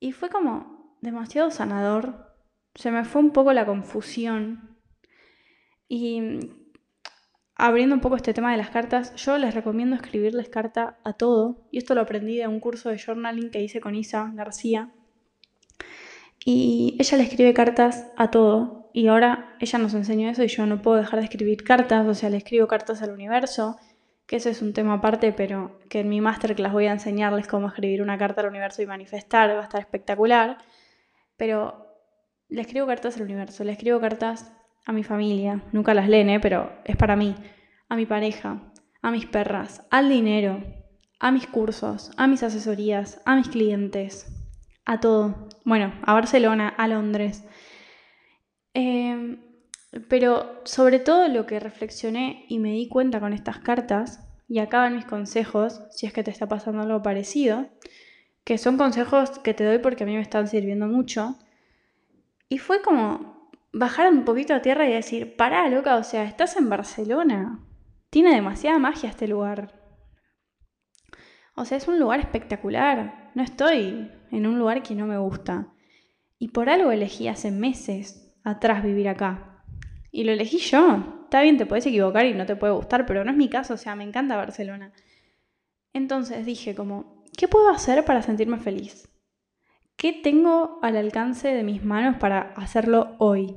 Y 0.00 0.12
fue 0.12 0.28
como 0.28 0.96
demasiado 1.00 1.50
sanador. 1.50 2.34
Se 2.74 2.90
me 2.90 3.04
fue 3.04 3.22
un 3.22 3.30
poco 3.30 3.52
la 3.52 3.64
confusión. 3.64 4.76
Y 5.88 6.20
abriendo 7.54 7.94
un 7.94 8.00
poco 8.00 8.16
este 8.16 8.34
tema 8.34 8.50
de 8.50 8.58
las 8.58 8.70
cartas, 8.70 9.14
yo 9.16 9.38
les 9.38 9.54
recomiendo 9.54 9.96
escribirles 9.96 10.48
carta 10.48 10.98
a 11.04 11.14
todo. 11.14 11.68
Y 11.70 11.78
esto 11.78 11.94
lo 11.94 12.02
aprendí 12.02 12.36
de 12.36 12.48
un 12.48 12.60
curso 12.60 12.90
de 12.90 12.98
journaling 12.98 13.50
que 13.50 13.62
hice 13.62 13.80
con 13.80 13.94
Isa 13.94 14.30
García. 14.34 14.92
Y 16.44 16.96
ella 16.98 17.16
le 17.18 17.24
escribe 17.24 17.54
cartas 17.54 18.08
a 18.16 18.30
todo. 18.30 18.90
Y 18.92 19.08
ahora 19.08 19.56
ella 19.60 19.78
nos 19.78 19.94
enseñó 19.94 20.30
eso 20.30 20.42
y 20.42 20.48
yo 20.48 20.66
no 20.66 20.82
puedo 20.82 20.96
dejar 20.96 21.18
de 21.20 21.26
escribir 21.26 21.64
cartas. 21.64 22.06
O 22.06 22.14
sea, 22.14 22.30
le 22.30 22.36
escribo 22.36 22.66
cartas 22.66 23.02
al 23.02 23.10
universo. 23.10 23.76
Que 24.26 24.36
ese 24.36 24.50
es 24.50 24.62
un 24.62 24.72
tema 24.72 24.94
aparte, 24.94 25.32
pero 25.32 25.78
que 25.88 26.00
en 26.00 26.08
mi 26.08 26.20
masterclass 26.20 26.72
voy 26.72 26.86
a 26.86 26.92
enseñarles 26.92 27.46
cómo 27.46 27.68
escribir 27.68 28.02
una 28.02 28.18
carta 28.18 28.40
al 28.40 28.48
universo 28.48 28.82
y 28.82 28.86
manifestar. 28.86 29.50
Va 29.50 29.60
a 29.60 29.64
estar 29.64 29.80
espectacular. 29.80 30.58
Pero 31.36 31.86
le 32.48 32.62
escribo 32.62 32.86
cartas 32.86 33.16
al 33.16 33.22
universo. 33.22 33.62
Le 33.64 33.72
escribo 33.72 34.00
cartas 34.00 34.52
a 34.86 34.92
mi 34.92 35.02
familia, 35.02 35.64
nunca 35.72 35.94
las 35.94 36.08
leen, 36.08 36.30
¿eh? 36.30 36.40
pero 36.40 36.72
es 36.84 36.96
para 36.96 37.16
mí, 37.16 37.34
a 37.88 37.96
mi 37.96 38.06
pareja, 38.06 38.72
a 39.02 39.10
mis 39.10 39.26
perras, 39.26 39.84
al 39.90 40.08
dinero, 40.08 40.62
a 41.18 41.32
mis 41.32 41.48
cursos, 41.48 42.12
a 42.16 42.28
mis 42.28 42.44
asesorías, 42.44 43.20
a 43.24 43.34
mis 43.34 43.48
clientes, 43.48 44.32
a 44.84 45.00
todo. 45.00 45.48
Bueno, 45.64 45.92
a 46.02 46.14
Barcelona, 46.14 46.68
a 46.68 46.86
Londres. 46.86 47.44
Em, 48.74 49.42
pero 50.08 50.60
sobre 50.64 50.98
todo 50.98 51.28
lo 51.28 51.46
que 51.46 51.60
reflexioné 51.60 52.44
y 52.48 52.58
me 52.58 52.72
di 52.72 52.88
cuenta 52.88 53.20
con 53.20 53.32
estas 53.32 53.58
cartas, 53.58 54.22
y 54.48 54.60
acaban 54.60 54.94
mis 54.94 55.04
consejos, 55.04 55.82
si 55.90 56.06
es 56.06 56.12
que 56.12 56.22
te 56.22 56.30
está 56.30 56.46
pasando 56.48 56.82
algo 56.82 57.02
parecido, 57.02 57.68
que 58.44 58.58
son 58.58 58.76
consejos 58.76 59.38
que 59.40 59.54
te 59.54 59.64
doy 59.64 59.78
porque 59.78 60.04
a 60.04 60.06
mí 60.06 60.14
me 60.14 60.20
están 60.20 60.46
sirviendo 60.46 60.86
mucho, 60.86 61.36
y 62.48 62.58
fue 62.58 62.80
como 62.80 63.50
bajar 63.72 64.10
un 64.12 64.24
poquito 64.24 64.54
a 64.54 64.62
tierra 64.62 64.88
y 64.88 64.92
decir, 64.92 65.36
pará, 65.36 65.68
loca, 65.68 65.96
o 65.96 66.04
sea, 66.04 66.24
estás 66.24 66.56
en 66.56 66.68
Barcelona. 66.68 67.60
Tiene 68.10 68.34
demasiada 68.34 68.78
magia 68.78 69.10
este 69.10 69.28
lugar. 69.28 69.74
O 71.54 71.64
sea, 71.64 71.76
es 71.76 71.88
un 71.88 71.98
lugar 71.98 72.20
espectacular. 72.20 73.30
No 73.34 73.42
estoy 73.42 74.10
en 74.30 74.46
un 74.46 74.58
lugar 74.58 74.82
que 74.82 74.94
no 74.94 75.06
me 75.06 75.18
gusta. 75.18 75.72
Y 76.38 76.48
por 76.48 76.68
algo 76.68 76.92
elegí 76.92 77.28
hace 77.28 77.50
meses 77.50 78.34
atrás 78.44 78.82
vivir 78.82 79.08
acá. 79.08 79.55
Y 80.10 80.24
lo 80.24 80.32
elegí 80.32 80.58
yo. 80.58 81.22
Está 81.24 81.42
bien, 81.42 81.56
te 81.56 81.66
puedes 81.66 81.86
equivocar 81.86 82.26
y 82.26 82.34
no 82.34 82.46
te 82.46 82.56
puede 82.56 82.72
gustar, 82.72 83.06
pero 83.06 83.24
no 83.24 83.30
es 83.30 83.36
mi 83.36 83.48
caso, 83.48 83.74
o 83.74 83.76
sea, 83.76 83.96
me 83.96 84.04
encanta 84.04 84.36
Barcelona. 84.36 84.92
Entonces 85.92 86.46
dije 86.46 86.74
como, 86.74 87.24
¿qué 87.36 87.48
puedo 87.48 87.70
hacer 87.70 88.04
para 88.04 88.22
sentirme 88.22 88.58
feliz? 88.58 89.08
¿Qué 89.96 90.12
tengo 90.12 90.78
al 90.82 90.96
alcance 90.96 91.48
de 91.48 91.62
mis 91.62 91.82
manos 91.82 92.16
para 92.18 92.52
hacerlo 92.56 93.16
hoy? 93.18 93.56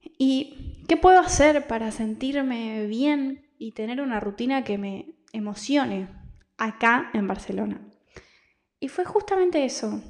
¿Y 0.00 0.84
qué 0.88 0.96
puedo 0.96 1.18
hacer 1.18 1.66
para 1.66 1.90
sentirme 1.90 2.86
bien 2.86 3.50
y 3.58 3.72
tener 3.72 4.00
una 4.00 4.20
rutina 4.20 4.64
que 4.64 4.78
me 4.78 5.16
emocione 5.32 6.08
acá 6.56 7.10
en 7.14 7.26
Barcelona? 7.26 7.80
Y 8.80 8.88
fue 8.88 9.04
justamente 9.04 9.64
eso, 9.64 10.00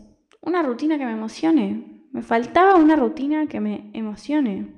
una 0.43 0.63
rutina 0.63 0.99
que 0.99 1.07
me 1.07 1.13
emocione. 1.13 1.98
Me 2.13 2.23
faltaba 2.23 2.77
una 2.77 2.97
rutina 2.97 3.47
que 3.47 3.61
me 3.61 3.91
emocione. 3.95 4.75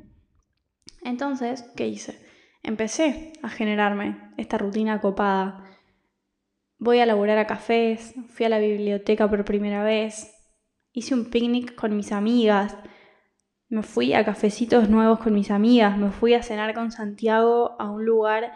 Entonces, 1.02 1.62
¿qué 1.76 1.88
hice? 1.88 2.18
Empecé 2.62 3.32
a 3.42 3.48
generarme 3.48 4.32
esta 4.36 4.58
rutina 4.58 5.00
copada. 5.00 5.64
Voy 6.78 6.98
a 7.00 7.06
laburar 7.06 7.38
a 7.38 7.46
cafés, 7.46 8.14
fui 8.28 8.46
a 8.46 8.48
la 8.48 8.58
biblioteca 8.58 9.28
por 9.28 9.44
primera 9.44 9.84
vez, 9.84 10.34
hice 10.92 11.14
un 11.14 11.30
picnic 11.30 11.74
con 11.74 11.96
mis 11.96 12.12
amigas, 12.12 12.76
me 13.68 13.82
fui 13.82 14.14
a 14.14 14.24
cafecitos 14.24 14.88
nuevos 14.88 15.20
con 15.20 15.32
mis 15.32 15.50
amigas, 15.50 15.96
me 15.96 16.10
fui 16.10 16.34
a 16.34 16.42
cenar 16.42 16.74
con 16.74 16.90
Santiago 16.90 17.76
a 17.78 17.90
un 17.90 18.04
lugar 18.04 18.50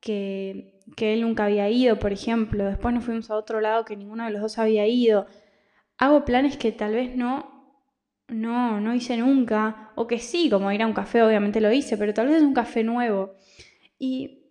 que, 0.00 0.78
que 0.96 1.14
él 1.14 1.22
nunca 1.22 1.46
había 1.46 1.68
ido, 1.70 1.98
por 1.98 2.12
ejemplo. 2.12 2.64
Después 2.64 2.94
nos 2.94 3.04
fuimos 3.04 3.30
a 3.30 3.36
otro 3.36 3.60
lado 3.60 3.84
que 3.84 3.96
ninguno 3.96 4.24
de 4.24 4.30
los 4.30 4.42
dos 4.42 4.58
había 4.58 4.86
ido. 4.86 5.26
Hago 5.98 6.24
planes 6.24 6.56
que 6.56 6.70
tal 6.70 6.94
vez 6.94 7.16
no, 7.16 7.53
no, 8.28 8.80
no 8.80 8.94
hice 8.94 9.16
nunca, 9.16 9.92
o 9.94 10.06
que 10.06 10.18
sí, 10.18 10.48
como 10.50 10.72
ir 10.72 10.82
a 10.82 10.86
un 10.86 10.92
café, 10.92 11.22
obviamente 11.22 11.60
lo 11.60 11.72
hice, 11.72 11.96
pero 11.96 12.14
tal 12.14 12.28
vez 12.28 12.36
es 12.36 12.42
un 12.42 12.54
café 12.54 12.82
nuevo. 12.82 13.34
Y 13.98 14.44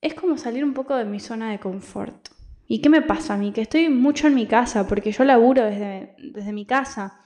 es 0.00 0.14
como 0.14 0.36
salir 0.36 0.64
un 0.64 0.74
poco 0.74 0.94
de 0.96 1.04
mi 1.04 1.20
zona 1.20 1.50
de 1.50 1.58
confort. 1.58 2.28
¿Y 2.68 2.80
qué 2.80 2.88
me 2.88 3.02
pasa 3.02 3.34
a 3.34 3.36
mí? 3.36 3.52
Que 3.52 3.62
estoy 3.62 3.88
mucho 3.88 4.26
en 4.26 4.34
mi 4.34 4.46
casa, 4.46 4.86
porque 4.86 5.12
yo 5.12 5.24
laburo 5.24 5.64
desde, 5.64 6.16
desde 6.18 6.52
mi 6.52 6.66
casa. 6.66 7.20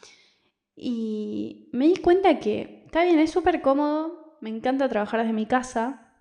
Y 0.76 1.68
me 1.72 1.86
di 1.86 1.96
cuenta 1.96 2.38
que, 2.38 2.84
está 2.86 3.04
bien, 3.04 3.18
es 3.18 3.30
súper 3.30 3.60
cómodo, 3.60 4.38
me 4.40 4.50
encanta 4.50 4.88
trabajar 4.88 5.20
desde 5.20 5.32
mi 5.32 5.46
casa, 5.46 6.14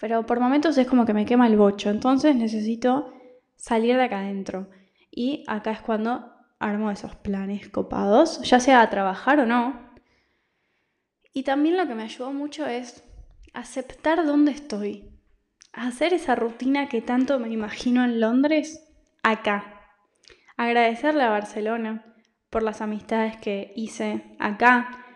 pero 0.00 0.24
por 0.26 0.40
momentos 0.40 0.76
es 0.78 0.86
como 0.86 1.06
que 1.06 1.14
me 1.14 1.26
quema 1.26 1.46
el 1.46 1.56
bocho, 1.56 1.90
entonces 1.90 2.34
necesito 2.34 3.12
salir 3.56 3.96
de 3.96 4.04
acá 4.04 4.20
adentro. 4.20 4.68
Y 5.10 5.44
acá 5.46 5.72
es 5.72 5.80
cuando 5.80 6.32
armo 6.60 6.90
esos 6.90 7.16
planes 7.16 7.68
copados, 7.68 8.42
ya 8.42 8.60
sea 8.60 8.82
a 8.82 8.90
trabajar 8.90 9.40
o 9.40 9.46
no. 9.46 9.90
Y 11.32 11.42
también 11.42 11.76
lo 11.76 11.86
que 11.88 11.94
me 11.94 12.04
ayudó 12.04 12.32
mucho 12.32 12.66
es 12.66 13.02
aceptar 13.54 14.24
dónde 14.24 14.52
estoy. 14.52 15.10
Hacer 15.72 16.12
esa 16.12 16.34
rutina 16.34 16.88
que 16.88 17.00
tanto 17.00 17.38
me 17.38 17.48
imagino 17.48 18.04
en 18.04 18.20
Londres, 18.20 18.86
acá. 19.22 19.94
Agradecerle 20.56 21.22
a 21.22 21.30
Barcelona 21.30 22.04
por 22.50 22.62
las 22.62 22.82
amistades 22.82 23.36
que 23.36 23.72
hice 23.76 24.36
acá, 24.38 25.06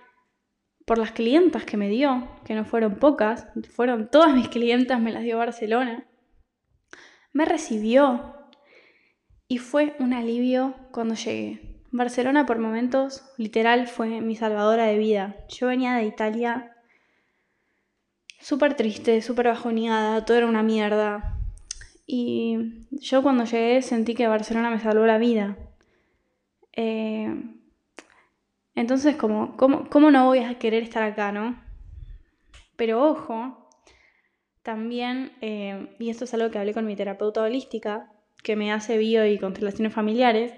por 0.87 0.99
las 0.99 1.13
clientas 1.13 1.65
que 1.65 1.77
me 1.77 1.89
dio, 1.89 2.29
que 2.45 2.55
no 2.55 2.65
fueron 2.65 2.97
pocas, 2.97 3.49
fueron 3.71 4.09
todas 4.11 4.35
mis 4.35 4.49
clientas, 4.49 5.01
me 5.01 5.13
las 5.13 5.25
dio 5.25 5.39
Barcelona. 5.39 6.07
Me 7.33 7.45
recibió 7.45 8.44
y 9.49 9.59
fue 9.59 9.95
un 9.99 10.13
alivio 10.13 10.75
cuando 10.91 11.15
llegué. 11.15 11.61
Barcelona 11.91 12.47
por 12.47 12.59
momentos 12.59 13.25
literal 13.37 13.87
fue 13.87 14.21
mi 14.21 14.35
salvadora 14.35 14.87
de 14.87 14.99
vida. 14.99 15.37
Yo 15.49 15.69
venía 15.69 15.95
de 15.95 16.05
Italia 16.05 16.77
súper 18.41 18.75
triste, 18.75 19.23
súper 19.23 19.47
bajoneada, 19.47 20.25
todo 20.25 20.37
era 20.37 20.47
una 20.47 20.63
mierda. 20.63 21.39
Y 22.07 22.87
yo 22.91 23.23
cuando 23.23 23.45
llegué 23.45 23.81
sentí 23.81 24.15
que 24.15 24.27
Barcelona 24.27 24.71
me 24.71 24.81
salvó 24.81 25.07
la 25.07 25.19
vida. 25.19 25.57
Eh, 26.73 27.33
entonces, 28.75 29.17
¿cómo, 29.17 29.57
cómo, 29.57 30.11
no 30.11 30.27
voy 30.27 30.41
a 30.41 30.59
querer 30.59 30.83
estar 30.83 31.05
acá, 31.05 31.31
no? 31.31 31.63
Pero 32.77 33.09
ojo, 33.09 33.71
también, 34.63 35.33
eh, 35.41 35.95
y 36.01 36.11
esto 36.11 36.25
es 36.25 36.35
algo 36.35 36.51
que 36.51 36.59
hablé 36.59 36.75
con 36.75 36.87
mi 36.87 36.97
terapeuta 36.97 37.43
holística, 37.43 38.11
que 38.45 38.55
me 38.55 38.73
hace 38.73 38.97
bio 38.99 39.27
y 39.27 39.39
constelaciones 39.39 39.93
familiares, 39.93 40.53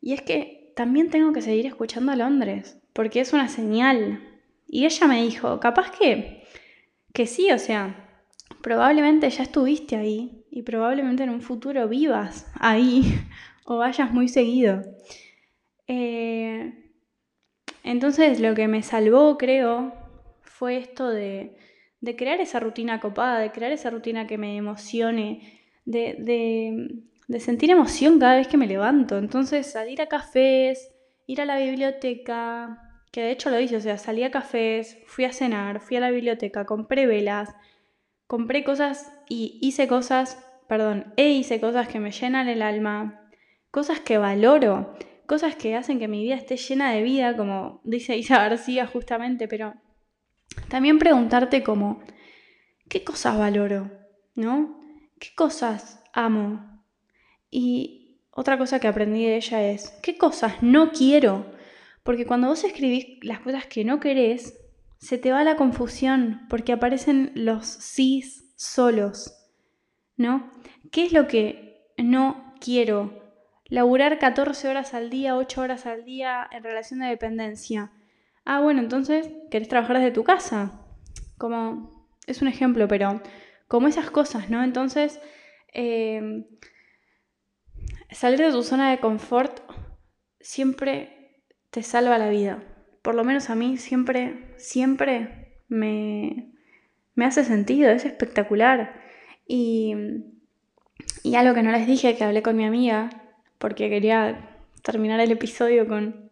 y 0.00 0.14
es 0.14 0.22
que 0.22 0.72
también 0.74 1.10
tengo 1.10 1.34
que 1.34 1.42
seguir 1.42 1.66
escuchando 1.66 2.12
a 2.12 2.16
Londres, 2.16 2.78
porque 2.94 3.20
es 3.20 3.34
una 3.34 3.48
señal. 3.48 4.20
Y 4.66 4.86
ella 4.86 5.06
me 5.06 5.22
dijo, 5.22 5.60
capaz 5.60 5.90
que, 5.90 6.44
que 7.12 7.26
sí, 7.26 7.52
o 7.52 7.58
sea, 7.58 8.08
probablemente 8.62 9.28
ya 9.28 9.42
estuviste 9.42 9.96
ahí 9.96 10.46
y 10.50 10.62
probablemente 10.62 11.22
en 11.24 11.30
un 11.30 11.42
futuro 11.42 11.86
vivas 11.88 12.50
ahí 12.58 13.02
o 13.66 13.76
vayas 13.76 14.10
muy 14.10 14.28
seguido. 14.28 14.82
Eh, 15.86 16.72
entonces 17.82 18.40
lo 18.40 18.54
que 18.54 18.68
me 18.68 18.82
salvó, 18.82 19.36
creo, 19.36 19.92
fue 20.42 20.78
esto 20.78 21.08
de, 21.10 21.56
crear 22.16 22.40
esa 22.40 22.60
rutina 22.60 23.00
copada, 23.00 23.38
de 23.38 23.52
crear 23.52 23.72
esa 23.72 23.90
rutina 23.90 24.26
que 24.26 24.38
me 24.38 24.56
emocione, 24.56 25.63
de, 25.84 27.02
sentir 27.38 27.70
emoción 27.70 28.18
cada 28.18 28.36
vez 28.36 28.48
que 28.48 28.56
me 28.56 28.66
levanto. 28.66 29.18
Entonces 29.18 29.70
salir 29.70 30.00
a 30.02 30.06
cafés, 30.06 30.92
ir 31.26 31.40
a 31.40 31.44
la 31.44 31.58
biblioteca, 31.58 33.02
que 33.12 33.22
de 33.22 33.30
hecho 33.30 33.50
lo 33.50 33.60
hice, 33.60 33.76
o 33.76 33.80
sea, 33.80 33.98
salí 33.98 34.24
a 34.24 34.30
cafés, 34.30 34.98
fui 35.06 35.24
a 35.24 35.32
cenar, 35.32 35.80
fui 35.80 35.96
a 35.96 36.00
la 36.00 36.10
biblioteca, 36.10 36.66
compré 36.66 37.06
velas, 37.06 37.54
compré 38.26 38.64
cosas 38.64 39.12
y 39.28 39.58
hice 39.62 39.86
cosas, 39.86 40.44
perdón, 40.68 41.12
e 41.16 41.30
hice 41.30 41.60
cosas 41.60 41.88
que 41.88 42.00
me 42.00 42.10
llenan 42.10 42.48
el 42.48 42.62
alma, 42.62 43.28
cosas 43.70 44.00
que 44.00 44.18
valoro 44.18 44.96
cosas 45.26 45.56
que 45.56 45.74
hacen 45.76 45.98
que 45.98 46.08
mi 46.08 46.22
vida 46.22 46.34
esté 46.34 46.56
llena 46.56 46.92
de 46.92 47.02
vida, 47.02 47.36
como 47.36 47.80
dice 47.84 48.16
Isa 48.16 48.38
García 48.38 48.86
justamente, 48.86 49.48
pero 49.48 49.74
también 50.68 50.98
preguntarte 50.98 51.62
como, 51.62 52.02
¿qué 52.88 53.04
cosas 53.04 53.38
valoro? 53.38 53.90
¿No? 54.34 54.80
¿Qué 55.18 55.34
cosas 55.34 56.02
amo? 56.12 56.82
Y 57.50 58.20
otra 58.30 58.58
cosa 58.58 58.80
que 58.80 58.88
aprendí 58.88 59.24
de 59.24 59.36
ella 59.36 59.70
es, 59.70 59.90
¿qué 60.02 60.18
cosas 60.18 60.62
no 60.62 60.92
quiero? 60.92 61.46
Porque 62.02 62.26
cuando 62.26 62.48
vos 62.48 62.64
escribís 62.64 63.18
las 63.22 63.40
cosas 63.40 63.66
que 63.66 63.84
no 63.84 64.00
querés, 64.00 64.58
se 64.98 65.18
te 65.18 65.32
va 65.32 65.44
la 65.44 65.56
confusión, 65.56 66.42
porque 66.48 66.72
aparecen 66.72 67.32
los 67.34 67.66
sís 67.66 68.52
solos, 68.56 69.34
¿no? 70.16 70.50
¿Qué 70.90 71.04
es 71.04 71.12
lo 71.12 71.26
que 71.28 71.88
no 71.98 72.54
quiero? 72.60 73.24
laburar 73.74 74.18
14 74.18 74.68
horas 74.68 74.94
al 74.94 75.10
día, 75.10 75.36
8 75.36 75.60
horas 75.60 75.86
al 75.86 76.04
día 76.04 76.48
en 76.50 76.62
relación 76.62 77.00
de 77.00 77.06
dependencia. 77.06 77.90
Ah, 78.44 78.60
bueno, 78.60 78.80
entonces, 78.80 79.30
¿querés 79.50 79.68
trabajar 79.68 79.98
desde 79.98 80.12
tu 80.12 80.24
casa? 80.24 80.80
Como, 81.38 82.08
es 82.26 82.42
un 82.42 82.48
ejemplo, 82.48 82.86
pero 82.88 83.20
como 83.74 83.88
esas 83.88 84.08
cosas, 84.08 84.50
¿no? 84.50 84.62
Entonces, 84.62 85.20
em, 85.72 86.44
salir 88.12 88.38
de 88.38 88.52
tu 88.52 88.62
zona 88.62 88.92
de 88.92 89.00
confort 89.00 89.58
siempre 90.38 91.42
te 91.70 91.82
salva 91.82 92.16
la 92.16 92.28
vida. 92.28 92.62
Por 93.02 93.16
lo 93.16 93.24
menos 93.24 93.50
a 93.50 93.56
mí 93.56 93.76
siempre, 93.76 94.54
siempre 94.58 95.58
me, 95.66 96.52
me 97.16 97.24
hace 97.24 97.42
sentido, 97.42 97.90
es 97.90 98.04
espectacular. 98.04 98.94
Y, 99.44 99.96
y 101.24 101.34
algo 101.34 101.52
que 101.52 101.64
no 101.64 101.72
les 101.72 101.88
dije, 101.88 102.16
que 102.16 102.22
hablé 102.22 102.42
con 102.44 102.56
mi 102.56 102.64
amiga, 102.64 103.10
porque 103.58 103.90
quería 103.90 104.56
terminar 104.84 105.18
el 105.18 105.32
episodio 105.32 105.88
con, 105.88 106.30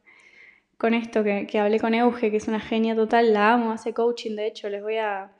con 0.78 0.94
esto 0.94 1.24
que, 1.24 1.58
hablé 1.58 1.80
con 1.80 1.94
Euge, 1.94 2.30
que 2.30 2.36
es 2.36 2.46
una 2.46 2.60
genia 2.60 2.94
total, 2.94 3.32
la 3.32 3.54
amo, 3.54 3.72
hace 3.72 3.92
coaching, 3.92 4.36
de 4.36 4.46
hecho, 4.46 4.68
les 4.68 4.80
voy 4.80 4.98
a, 4.98 5.32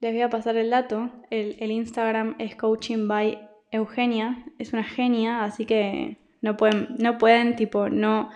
les 0.00 0.12
voy 0.12 0.22
a 0.22 0.30
pasar 0.30 0.56
el 0.56 0.70
dato. 0.70 1.10
El, 1.30 1.70
Instagram 1.70 2.36
es 2.38 2.56
coaching 2.56 3.08
by 3.08 3.48
Eugenia, 3.70 4.44
es 4.58 4.72
una 4.72 4.84
genia, 4.84 5.44
así 5.44 5.66
que 5.66 6.18
no 6.40 6.56
pueden, 6.56 6.96
no 6.98 7.18
pueden 7.18 7.56
tipo, 7.56 7.88
no 7.88 8.30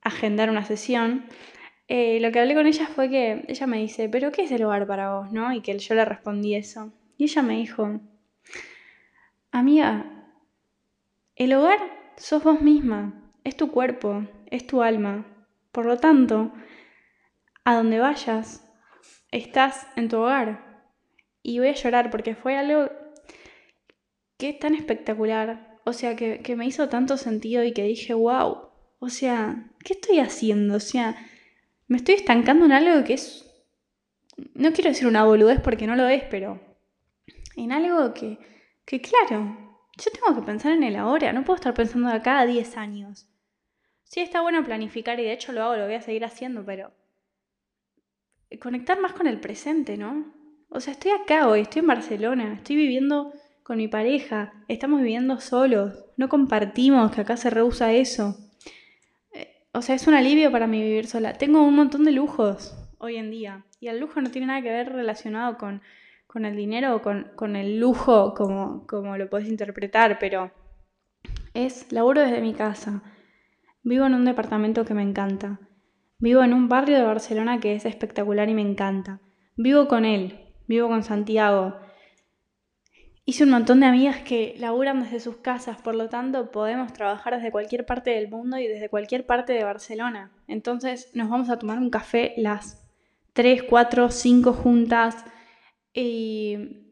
agendar 0.00 0.50
una 0.50 0.64
sesión. 0.64 1.26
Eh, 1.88 2.20
lo 2.20 2.32
que 2.32 2.40
hablé 2.40 2.54
con 2.54 2.66
ella 2.66 2.86
fue 2.86 3.10
que 3.10 3.44
ella 3.48 3.66
me 3.66 3.78
dice, 3.78 4.08
pero 4.08 4.32
¿qué 4.32 4.44
es 4.44 4.52
el 4.52 4.64
hogar 4.64 4.86
para 4.86 5.14
vos? 5.14 5.32
¿no? 5.32 5.52
Y 5.52 5.60
que 5.60 5.78
yo 5.78 5.94
le 5.94 6.04
respondí 6.04 6.54
eso. 6.54 6.92
Y 7.18 7.24
ella 7.24 7.42
me 7.42 7.56
dijo, 7.56 8.00
amiga, 9.50 10.06
el 11.36 11.52
hogar 11.52 11.78
sos 12.16 12.42
vos 12.42 12.62
misma, 12.62 13.14
es 13.44 13.56
tu 13.56 13.70
cuerpo, 13.70 14.26
es 14.46 14.66
tu 14.66 14.82
alma. 14.82 15.26
Por 15.70 15.86
lo 15.86 15.98
tanto, 15.98 16.52
a 17.64 17.74
donde 17.74 17.98
vayas, 17.98 18.68
estás 19.32 19.86
en 19.96 20.08
tu 20.08 20.18
hogar. 20.18 20.86
Y 21.42 21.58
voy 21.58 21.68
a 21.68 21.74
llorar 21.74 22.10
porque 22.10 22.36
fue 22.36 22.56
algo 22.56 22.88
que 24.38 24.50
es 24.50 24.58
tan 24.60 24.74
espectacular. 24.74 25.80
O 25.84 25.92
sea, 25.92 26.14
que, 26.14 26.40
que 26.40 26.54
me 26.54 26.66
hizo 26.66 26.88
tanto 26.88 27.16
sentido 27.16 27.64
y 27.64 27.72
que 27.72 27.82
dije, 27.82 28.14
wow. 28.14 28.68
O 29.00 29.08
sea, 29.08 29.70
¿qué 29.84 29.94
estoy 29.94 30.20
haciendo? 30.20 30.76
O 30.76 30.80
sea, 30.80 31.16
me 31.88 31.96
estoy 31.96 32.14
estancando 32.14 32.66
en 32.66 32.72
algo 32.72 33.04
que 33.04 33.14
es... 33.14 33.48
No 34.54 34.72
quiero 34.72 34.90
decir 34.90 35.08
una 35.08 35.24
boludez 35.24 35.60
porque 35.60 35.86
no 35.86 35.96
lo 35.96 36.06
es, 36.08 36.22
pero 36.30 36.60
en 37.56 37.72
algo 37.72 38.14
que, 38.14 38.38
que 38.84 39.00
claro, 39.00 39.56
yo 39.98 40.10
tengo 40.10 40.40
que 40.40 40.46
pensar 40.46 40.72
en 40.72 40.84
el 40.84 40.96
ahora, 40.96 41.32
no 41.32 41.44
puedo 41.44 41.56
estar 41.56 41.74
pensando 41.74 42.08
de 42.08 42.14
acá 42.14 42.38
a 42.38 42.46
10 42.46 42.76
años. 42.76 43.28
Sí, 44.04 44.20
está 44.20 44.40
bueno 44.40 44.64
planificar 44.64 45.20
y 45.20 45.24
de 45.24 45.32
hecho 45.32 45.52
lo 45.52 45.62
hago, 45.62 45.76
lo 45.76 45.84
voy 45.84 45.94
a 45.94 46.00
seguir 46.00 46.24
haciendo, 46.24 46.64
pero 46.64 46.92
conectar 48.60 49.00
más 49.00 49.12
con 49.12 49.26
el 49.26 49.40
presente, 49.40 49.96
¿no? 49.96 50.32
O 50.68 50.80
sea, 50.80 50.92
estoy 50.92 51.10
acá 51.10 51.48
hoy, 51.48 51.60
estoy 51.60 51.80
en 51.80 51.86
Barcelona, 51.86 52.54
estoy 52.54 52.76
viviendo 52.76 53.32
con 53.62 53.76
mi 53.76 53.88
pareja, 53.88 54.52
estamos 54.68 55.00
viviendo 55.00 55.40
solos, 55.40 56.04
no 56.16 56.28
compartimos, 56.28 57.12
que 57.12 57.20
acá 57.20 57.36
se 57.36 57.50
rehúsa 57.50 57.92
eso. 57.92 58.36
Eh, 59.32 59.66
o 59.72 59.82
sea, 59.82 59.94
es 59.94 60.06
un 60.06 60.14
alivio 60.14 60.50
para 60.50 60.66
mí 60.66 60.82
vivir 60.82 61.06
sola. 61.06 61.34
Tengo 61.34 61.62
un 61.62 61.76
montón 61.76 62.04
de 62.04 62.12
lujos 62.12 62.74
hoy 62.98 63.16
en 63.16 63.30
día 63.30 63.64
y 63.80 63.88
el 63.88 64.00
lujo 64.00 64.20
no 64.20 64.30
tiene 64.30 64.46
nada 64.46 64.62
que 64.62 64.70
ver 64.70 64.92
relacionado 64.92 65.58
con 65.58 65.82
con 66.32 66.46
el 66.46 66.56
dinero 66.56 66.96
o 66.96 67.02
con, 67.02 67.56
el 67.56 67.78
lujo, 67.78 68.32
como, 68.32 68.86
como 68.86 69.18
lo 69.18 69.28
puedes 69.28 69.48
interpretar, 69.48 70.18
pero 70.18 70.50
es 71.52 71.92
laburo 71.92 72.22
desde 72.22 72.40
mi 72.40 72.54
casa. 72.54 73.02
Vivo 73.82 74.06
en 74.06 74.14
un 74.14 74.24
departamento 74.24 74.86
que 74.86 74.94
me 74.94 75.02
encanta. 75.02 75.60
Vivo 76.22 76.44
en 76.44 76.54
un 76.54 76.68
barrio 76.68 76.96
de 76.96 77.02
Barcelona 77.02 77.58
que 77.58 77.74
es 77.74 77.84
espectacular 77.84 78.48
y 78.48 78.54
me 78.54 78.62
encanta. 78.62 79.18
Vivo 79.56 79.88
con 79.88 80.04
él, 80.04 80.38
vivo 80.68 80.86
con 80.86 81.02
Santiago. 81.02 81.74
hice 83.24 83.42
un 83.42 83.50
montón 83.50 83.80
de 83.80 83.86
amigas 83.86 84.20
que 84.20 84.54
laburan 84.60 85.02
desde 85.02 85.18
sus 85.18 85.38
casas, 85.38 85.82
por 85.82 85.96
lo 85.96 86.08
tanto 86.08 86.52
podemos 86.52 86.92
trabajar 86.92 87.34
desde 87.34 87.50
cualquier 87.50 87.84
parte 87.86 88.10
del 88.10 88.28
mundo 88.28 88.56
y 88.58 88.68
desde 88.68 88.88
cualquier 88.88 89.26
parte 89.26 89.52
de 89.52 89.64
Barcelona. 89.64 90.30
Entonces 90.46 91.10
nos 91.12 91.28
vamos 91.28 91.50
a 91.50 91.58
tomar 91.58 91.78
un 91.78 91.90
café 91.90 92.34
las 92.36 92.88
3, 93.32 93.64
4, 93.64 94.12
5 94.12 94.52
juntas 94.52 95.24
y 95.92 96.84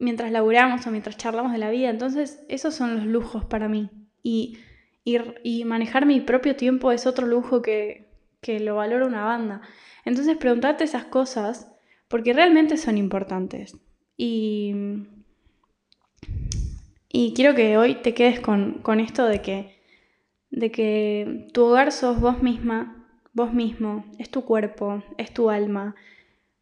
mientras 0.00 0.32
laburamos 0.32 0.84
o 0.88 0.90
mientras 0.90 1.16
charlamos 1.16 1.52
de 1.52 1.58
la 1.58 1.70
vida. 1.70 1.88
Entonces 1.88 2.44
esos 2.48 2.74
son 2.74 2.96
los 2.96 3.06
lujos 3.06 3.44
para 3.44 3.68
mí. 3.68 3.90
Y, 4.24 4.58
y, 5.04 5.64
manejar 5.64 6.04
mi 6.04 6.20
propio 6.20 6.56
tiempo 6.56 6.90
es 6.90 7.06
otro 7.06 7.28
lujo 7.28 7.62
que, 7.62 8.11
que 8.42 8.60
lo 8.60 8.76
valora 8.76 9.06
una 9.06 9.24
banda. 9.24 9.62
Entonces 10.04 10.36
preguntarte 10.36 10.84
esas 10.84 11.06
cosas 11.06 11.72
porque 12.08 12.34
realmente 12.34 12.76
son 12.76 12.98
importantes. 12.98 13.78
Y 14.18 14.74
y 17.14 17.34
quiero 17.34 17.54
que 17.54 17.76
hoy 17.76 17.96
te 17.96 18.14
quedes 18.14 18.40
con, 18.40 18.80
esto 18.98 19.26
de 19.26 19.42
que, 19.42 19.78
de 20.50 20.70
que 20.70 21.46
tu 21.52 21.66
hogar 21.66 21.92
sos 21.92 22.18
vos 22.18 22.42
misma, 22.42 23.06
vos 23.34 23.52
mismo, 23.52 24.06
es 24.18 24.30
tu 24.30 24.46
cuerpo, 24.46 25.02
es 25.18 25.32
tu 25.34 25.50
alma. 25.50 25.94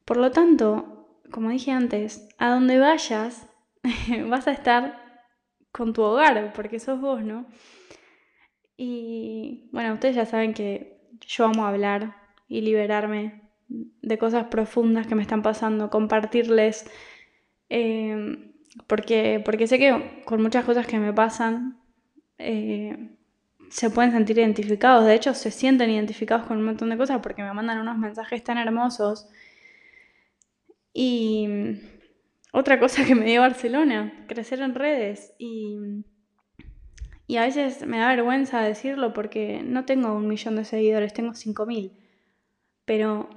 Por 0.04 0.16
lo 0.16 0.32
tanto, 0.32 1.06
como 1.30 1.50
dije 1.50 1.70
antes, 1.70 2.28
a 2.36 2.50
donde 2.50 2.80
vayas 2.80 3.46
vas 4.28 4.48
a 4.48 4.52
estar 4.52 5.24
con 5.70 5.92
tu 5.92 6.02
hogar, 6.02 6.52
porque 6.52 6.80
sos 6.80 7.00
vos, 7.00 7.22
¿no? 7.22 7.46
Y 8.76 9.68
bueno, 9.70 9.94
ustedes 9.94 10.16
ya 10.16 10.26
saben 10.26 10.52
que 10.52 10.99
yo 11.26 11.44
amo 11.46 11.66
hablar 11.66 12.16
y 12.48 12.60
liberarme 12.62 13.42
de 13.68 14.18
cosas 14.18 14.46
profundas 14.46 15.06
que 15.06 15.14
me 15.14 15.22
están 15.22 15.42
pasando, 15.42 15.90
compartirles. 15.90 16.90
Eh, 17.68 18.52
porque, 18.86 19.40
porque 19.44 19.66
sé 19.66 19.78
que 19.78 20.22
con 20.24 20.42
muchas 20.42 20.64
cosas 20.64 20.86
que 20.86 20.98
me 20.98 21.12
pasan 21.12 21.80
eh, 22.38 23.10
se 23.70 23.90
pueden 23.90 24.12
sentir 24.12 24.38
identificados. 24.38 25.06
De 25.06 25.14
hecho, 25.14 25.34
se 25.34 25.50
sienten 25.50 25.90
identificados 25.90 26.46
con 26.46 26.58
un 26.58 26.64
montón 26.64 26.90
de 26.90 26.96
cosas 26.96 27.20
porque 27.22 27.42
me 27.42 27.52
mandan 27.52 27.78
unos 27.80 27.98
mensajes 27.98 28.42
tan 28.42 28.58
hermosos. 28.58 29.28
Y 30.92 31.48
otra 32.52 32.80
cosa 32.80 33.04
que 33.04 33.14
me 33.14 33.26
dio 33.26 33.40
Barcelona, 33.40 34.24
crecer 34.26 34.60
en 34.60 34.74
redes. 34.74 35.34
Y, 35.38 36.04
y 37.30 37.36
a 37.36 37.42
veces 37.42 37.86
me 37.86 37.98
da 37.98 38.08
vergüenza 38.08 38.60
decirlo 38.60 39.12
porque 39.12 39.62
no 39.62 39.84
tengo 39.84 40.12
un 40.12 40.26
millón 40.26 40.56
de 40.56 40.64
seguidores, 40.64 41.14
tengo 41.14 41.30
5.000. 41.30 41.92
Pero 42.84 43.30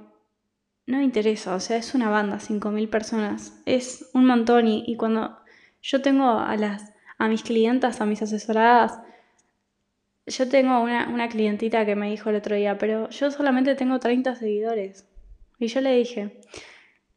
no 0.84 0.98
me 0.98 1.04
interesa, 1.04 1.54
o 1.54 1.60
sea, 1.60 1.76
es 1.76 1.94
una 1.94 2.10
banda, 2.10 2.40
5.000 2.40 2.90
personas, 2.90 3.62
es 3.66 4.10
un 4.12 4.26
montón 4.26 4.66
y, 4.66 4.96
cuando 4.96 5.38
yo 5.80 6.02
tengo 6.02 6.40
a 6.40 6.56
las 6.56 6.92
a 7.18 7.28
mis 7.28 7.44
clientas, 7.44 8.00
a 8.00 8.06
mis 8.06 8.20
asesoradas, 8.20 8.98
yo 10.26 10.48
tengo 10.48 10.80
una, 10.80 11.08
una, 11.08 11.28
clientita 11.28 11.86
que 11.86 11.94
me 11.94 12.10
dijo 12.10 12.30
el 12.30 12.36
otro 12.36 12.56
día, 12.56 12.76
pero 12.78 13.08
yo 13.10 13.30
solamente 13.30 13.76
tengo 13.76 14.00
30 14.00 14.34
seguidores. 14.34 15.08
Y 15.60 15.68
yo 15.68 15.80
le 15.80 15.96
dije, 15.96 16.40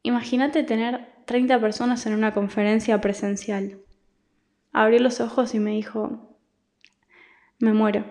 imagínate 0.03 0.62
tener 0.62 1.07
30 1.25 1.60
personas 1.60 2.05
en 2.05 2.13
una 2.13 2.36
conferencia 2.36 3.01
presencial. 3.01 3.79
Abrió 4.74 5.00
los 5.00 5.22
ojos 5.22 5.55
y 5.55 5.60
me 5.60 5.72
dijo, 5.72 6.26
me 7.60 7.74
muero, 7.74 8.06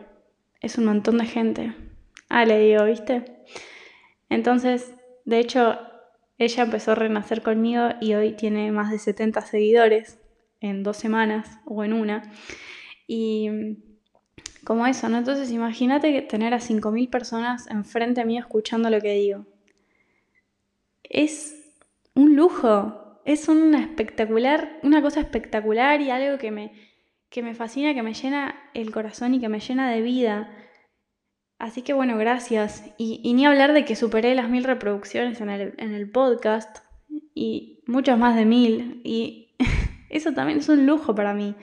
es 0.61 0.79
un 0.79 0.87
montón 0.87 1.19
de 1.19 1.27
gente. 1.27 1.75
Ah, 2.29 2.45
le 2.45 2.59
digo, 2.59 2.85
¿viste? 2.85 3.25
Entonces, 4.29 4.95
de 5.25 5.39
hecho, 5.39 5.79
ella 6.39 6.65
empezó 6.65 6.93
a 6.93 6.97
renacer 6.97 7.43
conmigo 7.43 7.89
y 8.01 8.15
hoy 8.15 8.33
tiene 8.33 8.73
más 8.73 8.91
de 8.91 8.99
70 8.99 9.41
seguidores 9.43 10.19
en 10.61 10.83
dos 10.83 10.97
semanas 10.97 11.59
o 11.65 11.85
en 11.85 11.93
una. 11.93 12.31
Y 13.07 13.49
como 14.65 14.87
eso, 14.87 15.09
¿no? 15.09 15.19
Entonces 15.19 15.51
imagínate 15.51 16.23
tener 16.23 16.53
a 16.53 16.59
5.000 16.59 17.09
personas 17.09 17.69
enfrente 17.69 18.25
mío 18.25 18.41
escuchando 18.41 18.91
lo 18.91 19.01
que 19.01 19.15
digo. 19.15 19.47
Es 21.05 21.73
un 22.15 22.35
lujo, 22.35 23.21
es 23.25 23.49
una 23.49 23.81
espectacular, 23.81 24.81
una 24.83 25.01
cosa 25.03 25.21
espectacular 25.21 26.01
y 26.01 26.11
algo 26.11 26.39
que 26.39 26.51
me, 26.51 26.73
que 27.37 27.43
me 27.43 27.55
fascina, 27.55 27.93
que 27.93 28.03
me 28.03 28.15
llena 28.15 28.55
el 28.73 28.91
corazón 28.91 29.35
y 29.35 29.41
que 29.41 29.51
me 29.51 29.61
llena 29.61 29.91
de 29.91 30.01
vida. 30.01 30.51
Así 31.59 31.83
que 31.83 31.93
bueno, 31.93 32.17
gracias. 32.17 32.83
Y, 32.97 33.35
ni 33.35 33.45
hablar 33.45 33.75
de 33.75 33.85
que 33.85 33.95
superé 33.95 34.35
las 34.35 34.49
mil 34.49 34.65
reproducciones 34.65 35.39
en 35.43 35.51
el, 35.51 36.11
podcast 36.11 36.79
y 37.35 37.83
muchas 37.87 38.19
más 38.19 38.37
de 38.37 38.47
mil. 38.47 39.03
Y 39.05 39.55
eso 40.09 40.33
también 40.33 40.61
es 40.61 40.69
un 40.71 40.87
lujo 40.87 41.15
para 41.15 41.35
mí. 41.35 41.55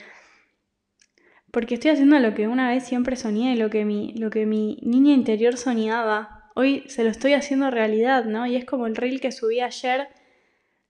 Porque 1.50 1.74
estoy 1.74 1.90
haciendo 1.90 2.20
lo 2.20 2.36
que 2.36 2.48
una 2.48 2.70
vez 2.70 2.84
siempre 2.84 3.16
soñé, 3.16 3.56
lo 3.56 3.72
que 3.72 3.84
mi, 3.84 4.14
lo 4.14 4.30
que 4.30 4.46
mi 4.46 4.78
niña 4.84 5.16
interior 5.16 5.58
soñaba. 5.58 6.52
Hoy 6.54 6.84
se 6.86 7.04
lo 7.04 7.10
estoy 7.10 7.34
haciendo 7.34 7.72
realidad, 7.72 8.26
¿no? 8.26 8.46
Y 8.46 8.58
es 8.58 8.66
como 8.66 8.86
el 8.86 8.96
reel 8.96 9.20
que 9.20 9.32
subí 9.32 9.60
ayer 9.60 10.08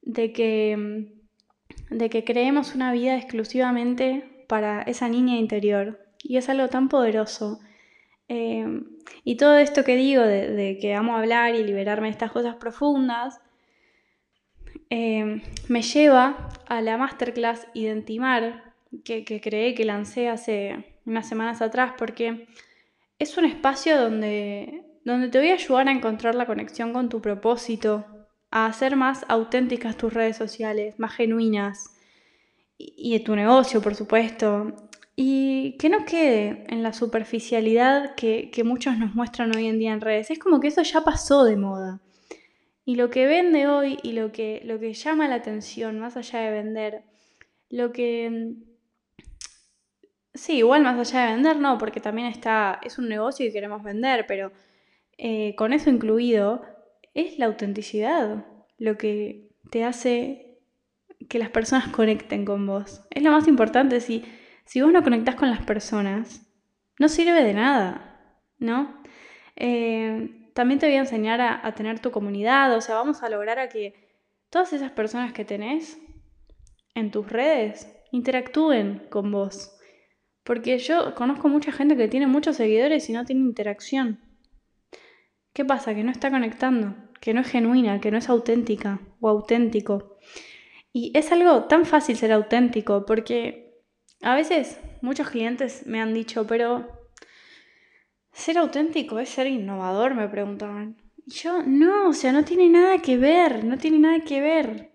de 0.02 0.34
que, 0.34 1.08
de 1.90 2.10
que 2.10 2.26
creemos 2.26 2.76
una 2.76 2.92
vida 2.92 3.16
exclusivamente 3.16 4.33
para 4.48 4.82
esa 4.84 5.10
niña 5.10 5.38
interior. 5.38 6.00
Y 6.22 6.38
es 6.38 6.50
algo 6.50 6.68
tan 6.70 6.90
poderoso. 6.90 7.60
Em, 8.28 8.86
y 9.24 9.36
todo 9.38 9.58
esto 9.58 9.84
que 9.84 9.96
digo 9.96 10.24
de, 10.24 10.78
que 10.80 10.96
amo 10.96 11.16
hablar 11.16 11.56
y 11.56 11.64
liberarme 11.64 12.08
de 12.08 12.12
estas 12.12 12.32
cosas 12.32 12.56
profundas, 12.56 13.40
em, 14.90 15.42
me 15.68 15.82
lleva 15.82 16.50
a 16.68 16.82
la 16.82 16.98
masterclass 16.98 17.68
Identimar 17.74 18.74
que, 19.04 19.26
que 19.26 19.42
creé, 19.42 19.74
que 19.76 19.86
lancé 19.86 20.30
hace 20.30 21.00
unas 21.06 21.28
semanas 21.28 21.62
atrás, 21.62 21.94
porque 21.98 22.48
es 23.20 23.38
un 23.38 23.46
espacio 23.46 24.00
donde, 24.00 24.84
donde 25.04 25.30
te 25.30 25.40
voy 25.40 25.50
a 25.50 25.54
ayudar 25.54 25.88
a 25.88 25.92
encontrar 25.92 26.36
la 26.36 26.46
conexión 26.46 26.94
con 26.94 27.10
tu 27.10 27.22
propósito, 27.22 28.06
a 28.52 28.68
hacer 28.68 28.96
más 28.96 29.26
auténticas 29.30 29.98
tus 29.98 30.14
redes 30.14 30.38
sociales, 30.38 30.96
más 31.00 31.14
genuinas, 31.14 31.93
y, 32.78 33.16
y 33.16 33.20
tu 33.20 33.36
negocio, 33.36 33.82
por 33.82 33.96
supuesto, 33.96 34.74
y 35.16 35.78
que 35.78 35.90
no 35.90 36.06
quede 36.06 36.64
en 36.70 36.82
la 36.82 36.94
superficialidad 36.94 38.16
que, 38.16 38.50
muchos 38.66 38.98
nos 38.98 39.14
muestran 39.14 39.56
hoy 39.56 39.68
en 39.68 39.80
día 39.80 39.94
en 39.94 40.02
redes. 40.02 40.32
Es 40.32 40.40
como 40.40 40.60
que 40.60 40.70
eso 40.70 40.82
ya 40.82 41.02
pasó 41.02 41.44
de 41.44 41.56
moda. 41.56 42.02
Y 42.86 42.96
lo 42.96 43.10
que 43.10 43.28
vende 43.28 43.68
hoy 43.68 43.98
y 44.04 44.14
lo 44.14 44.32
que, 44.32 44.62
lo 44.66 44.80
que 44.80 44.94
llama 44.94 45.28
la 45.28 45.36
atención, 45.36 46.00
más 46.00 46.18
allá 46.18 46.40
de 46.40 46.52
vender, 46.52 47.04
lo 47.70 47.92
que... 47.94 48.56
Sí, 50.34 50.58
igual 50.58 50.82
más 50.82 50.98
allá 50.98 51.28
de 51.28 51.34
vender, 51.34 51.58
no, 51.60 51.78
porque 51.78 52.00
también 52.00 52.28
está, 52.28 52.80
es 52.84 52.98
un 52.98 53.08
negocio 53.08 53.46
y 53.46 53.54
queremos 53.54 53.84
vender, 53.84 54.26
pero 54.28 54.52
eh, 55.18 55.54
con 55.56 55.74
eso 55.74 55.92
incluido, 55.92 56.64
es 57.14 57.38
la 57.38 57.46
autenticidad 57.46 58.48
lo 58.80 58.98
que 58.98 59.52
te 59.70 59.84
hace 59.84 60.53
que 61.30 61.40
las 61.40 61.50
personas 61.50 61.88
conecten 61.90 62.46
con 62.46 62.66
vos. 62.66 63.06
Es 63.10 63.24
lo 63.24 63.32
más 63.32 63.48
importante. 63.48 64.00
Si, 64.00 64.24
si 64.66 64.82
vos 64.82 64.92
no 64.92 65.04
conectás 65.04 65.36
con 65.36 65.50
las 65.50 65.62
personas, 65.64 66.46
no 67.00 67.10
sirve 67.10 67.44
de 67.44 67.54
nada, 67.54 68.42
¿no? 68.60 69.02
Eh, 69.56 70.50
también 70.54 70.80
te 70.80 70.86
voy 70.86 70.96
a 70.96 71.00
enseñar 71.00 71.42
a, 71.42 71.74
tener 71.74 72.00
tu 72.00 72.12
comunidad, 72.12 72.76
o 72.76 72.82
sea, 72.82 72.96
vamos 72.96 73.24
a 73.24 73.30
lograr 73.30 73.60
a 73.60 73.70
que 73.70 73.94
todas 74.50 74.74
esas 74.74 74.92
personas 74.92 75.34
que 75.34 75.46
tenés 75.46 76.00
en 76.94 77.12
tus 77.12 77.30
redes 77.30 77.92
interactúen 78.12 79.08
con 79.10 79.32
vos. 79.32 79.76
Porque 80.44 80.78
yo 80.78 81.16
conozco 81.16 81.50
mucha 81.50 81.72
gente 81.72 81.98
que 81.98 82.08
tiene 82.08 82.28
muchos 82.28 82.58
seguidores 82.58 83.10
y 83.10 83.14
no 83.14 83.26
tiene 83.26 83.42
interacción. 83.42 84.20
¿Qué 85.54 85.66
pasa? 85.66 85.96
Que 85.96 86.04
no 86.04 86.12
está 86.12 86.30
conectando, 86.30 86.96
que 87.22 87.34
no 87.34 87.42
es 87.42 87.48
genuina, 87.48 88.00
que 88.00 88.12
no 88.12 88.18
es 88.18 88.30
auténtica 88.30 89.00
o 89.22 89.30
auténtico. 89.30 90.13
Y 90.94 91.12
es 91.18 91.32
algo 91.32 91.64
tan 91.64 91.88
fácil 91.88 92.16
ser 92.16 92.32
auténtico 92.32 93.06
porque 93.06 93.82
a 94.22 94.36
veces 94.36 94.80
muchos 95.02 95.28
clientes 95.28 95.88
me 95.88 96.00
han 96.00 96.14
dicho, 96.14 96.46
pero 96.46 96.88
ser 98.32 98.60
auténtico 98.60 99.18
es 99.20 99.30
ser 99.30 99.48
innovador, 99.48 100.14
me 100.14 100.30
preguntaban. 100.30 100.98
Y 101.26 101.32
yo, 101.32 101.64
no, 101.64 102.10
o 102.10 102.14
sea, 102.14 102.32
no 102.32 102.46
tiene 102.46 102.70
nada 102.70 103.00
que 103.00 103.18
ver, 103.18 103.66
no 103.66 103.78
tiene 103.78 103.98
nada 103.98 104.20
que 104.24 104.40
ver. 104.40 104.92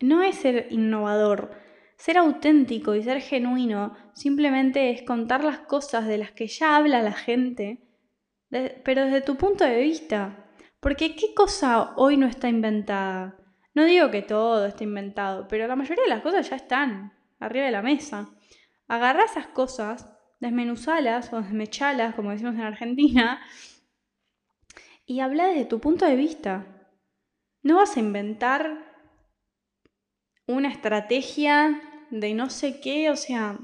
No 0.00 0.22
es 0.22 0.36
ser 0.36 0.68
innovador. 0.70 1.50
Ser 1.96 2.18
auténtico 2.18 2.94
y 2.94 3.02
ser 3.02 3.22
genuino 3.22 3.96
simplemente 4.12 4.90
es 4.90 5.02
contar 5.02 5.44
las 5.44 5.60
cosas 5.60 6.06
de 6.06 6.18
las 6.18 6.30
que 6.30 6.46
ya 6.46 6.76
habla 6.76 7.02
la 7.02 7.12
gente, 7.12 7.88
pero 8.84 9.06
desde 9.06 9.22
tu 9.22 9.36
punto 9.36 9.64
de 9.64 9.80
vista. 9.80 10.46
Porque 10.78 11.16
¿qué 11.16 11.34
cosa 11.34 11.94
hoy 11.96 12.18
no 12.18 12.26
está 12.26 12.48
inventada? 12.48 13.37
No 13.78 13.84
digo 13.84 14.10
que 14.10 14.22
todo 14.22 14.66
esté 14.66 14.82
inventado, 14.82 15.46
pero 15.46 15.68
la 15.68 15.76
mayoría 15.76 16.02
de 16.02 16.10
las 16.10 16.20
cosas 16.20 16.50
ya 16.50 16.56
están 16.56 17.12
arriba 17.38 17.66
de 17.66 17.70
la 17.70 17.80
mesa. 17.80 18.28
Agarra 18.88 19.22
esas 19.22 19.46
cosas, 19.46 20.10
desmenuzalas 20.40 21.32
o 21.32 21.40
desmechalas, 21.40 22.16
como 22.16 22.32
decimos 22.32 22.56
en 22.56 22.62
Argentina, 22.62 23.40
y 25.06 25.20
habla 25.20 25.46
desde 25.46 25.64
tu 25.64 25.78
punto 25.78 26.06
de 26.06 26.16
vista. 26.16 26.66
No 27.62 27.76
vas 27.76 27.96
a 27.96 28.00
inventar 28.00 28.84
una 30.48 30.70
estrategia 30.70 31.80
de 32.10 32.34
no 32.34 32.50
sé 32.50 32.80
qué, 32.80 33.10
o 33.10 33.16
sea, 33.16 33.60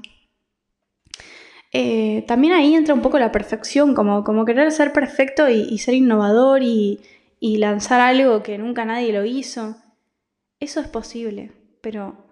eh, 1.73 2.23
también 2.25 2.53
ahí 2.53 2.73
entra 2.73 2.93
un 2.93 3.01
poco 3.01 3.19
la 3.19 3.33
perfección, 3.33 3.93
como, 3.93 4.23
como 4.23 4.45
querer 4.45 4.71
ser 4.71 4.93
perfecto 4.93 5.49
y, 5.49 5.77
ser 5.77 5.93
innovador 5.93 6.63
y, 6.63 7.01
lanzar 7.41 7.99
algo 7.99 8.43
que 8.43 8.57
nunca 8.57 8.85
nadie 8.85 9.11
lo 9.11 9.25
hizo. 9.25 9.75
Eso 10.59 10.79
es 10.79 10.87
posible, 10.87 11.51
pero 11.81 12.25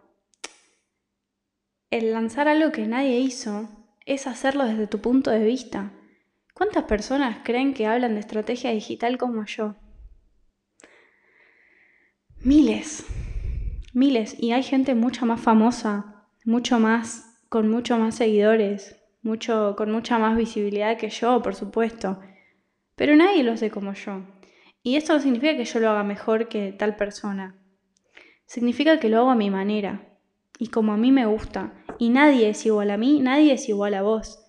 el 1.92 2.12
lanzar 2.12 2.48
algo 2.48 2.72
que 2.72 2.88
nadie 2.88 3.20
hizo 3.20 3.70
es 4.06 4.28
hacerlo 4.28 4.66
desde 4.66 4.88
tu 4.88 5.00
punto 5.00 5.30
de 5.30 5.44
vista. 5.44 5.92
¿Cuántas 6.54 6.86
personas 6.86 7.40
creen 7.44 7.74
que 7.74 7.86
hablan 7.86 8.14
de 8.14 8.22
estrategia 8.22 8.72
digital 8.72 9.18
como 9.18 9.46
yo? 9.46 9.76
Miles, 12.44 13.06
miles. 13.94 14.36
Y 14.40 14.52
hay 14.52 14.64
gente 14.64 14.96
mucho 14.96 15.26
más 15.26 15.42
famosa, 15.42 16.28
mucho 16.46 16.80
más, 16.80 17.42
con 17.50 17.70
mucho 17.70 17.98
más 17.98 18.16
seguidores, 18.16 19.00
mucho, 19.22 19.76
con 19.78 19.92
mucha 19.92 20.20
más 20.20 20.36
visibilidad 20.38 20.98
que 20.98 21.10
yo, 21.10 21.42
por 21.42 21.56
supuesto. 21.56 22.20
Pero 22.96 23.16
nadie 23.16 23.44
lo 23.44 23.54
hace 23.54 23.70
como 23.70 23.94
yo. 23.94 24.26
Y 24.82 24.96
esto 24.96 25.14
no 25.14 25.20
significa 25.20 25.56
que 25.56 25.66
yo 25.66 25.80
lo 25.80 25.90
haga 25.90 26.04
mejor 26.04 26.48
que 26.50 26.72
tal 26.72 26.96
persona. 26.96 27.63
Significa 28.46 29.00
que 29.00 29.10
lo 29.10 29.20
hago 29.20 29.30
a 29.32 29.36
mi 29.36 29.50
manera 29.50 30.14
y 30.60 30.68
como 30.68 30.94
a 30.94 30.98
mí 30.98 31.12
me 31.12 31.26
gusta. 31.26 31.74
Y 32.00 32.10
nadie 32.10 32.50
es 32.50 32.66
igual 32.66 32.92
a 32.92 32.98
mí, 32.98 33.20
nadie 33.20 33.54
es 33.54 33.70
igual 33.70 33.94
a 33.94 34.02
vos. 34.02 34.46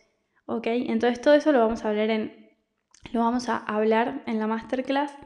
¿Ok? 0.47 0.67
Entonces 0.67 1.21
todo 1.21 1.35
eso 1.35 1.53
lo 1.53 1.61
vamos 1.61 1.85
a 1.85 1.91
hablar 1.91 2.11
en, 2.11 2.45
lo 3.13 3.21
vamos 3.21 3.49
a 3.49 3.59
hablar 3.59 4.23
en 4.27 4.39
la 4.39 4.47
masterclass. 4.47 5.17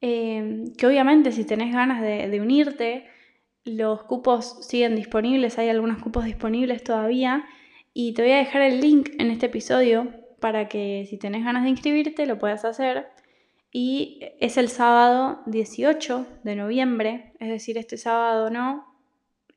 Em, 0.00 0.74
que 0.76 0.86
obviamente 0.86 1.32
si 1.32 1.44
tenés 1.44 1.72
ganas 1.72 2.02
de, 2.02 2.40
unirte, 2.40 3.06
los 3.64 4.04
cupos 4.04 4.66
siguen 4.66 4.94
disponibles, 4.94 5.58
hay 5.58 5.68
algunos 5.68 5.98
cupos 6.02 6.24
disponibles 6.24 6.84
todavía 6.84 7.44
y 7.92 8.12
te 8.14 8.22
voy 8.22 8.32
a 8.32 8.36
dejar 8.36 8.62
el 8.62 8.80
link 8.80 9.10
en 9.18 9.30
este 9.30 9.46
episodio 9.46 10.12
para 10.40 10.68
que 10.68 11.06
si 11.08 11.18
tenés 11.18 11.44
ganas 11.44 11.64
de 11.64 11.70
inscribirte 11.70 12.26
lo 12.26 12.38
puedas 12.38 12.64
hacer. 12.64 13.08
Y 13.78 14.20
es 14.40 14.56
el 14.56 14.70
sábado 14.70 15.42
18 15.44 16.26
de 16.44 16.56
noviembre, 16.56 17.34
es 17.38 17.50
decir, 17.50 17.76
este 17.76 17.98
sábado 17.98 18.48
no, 18.48 18.86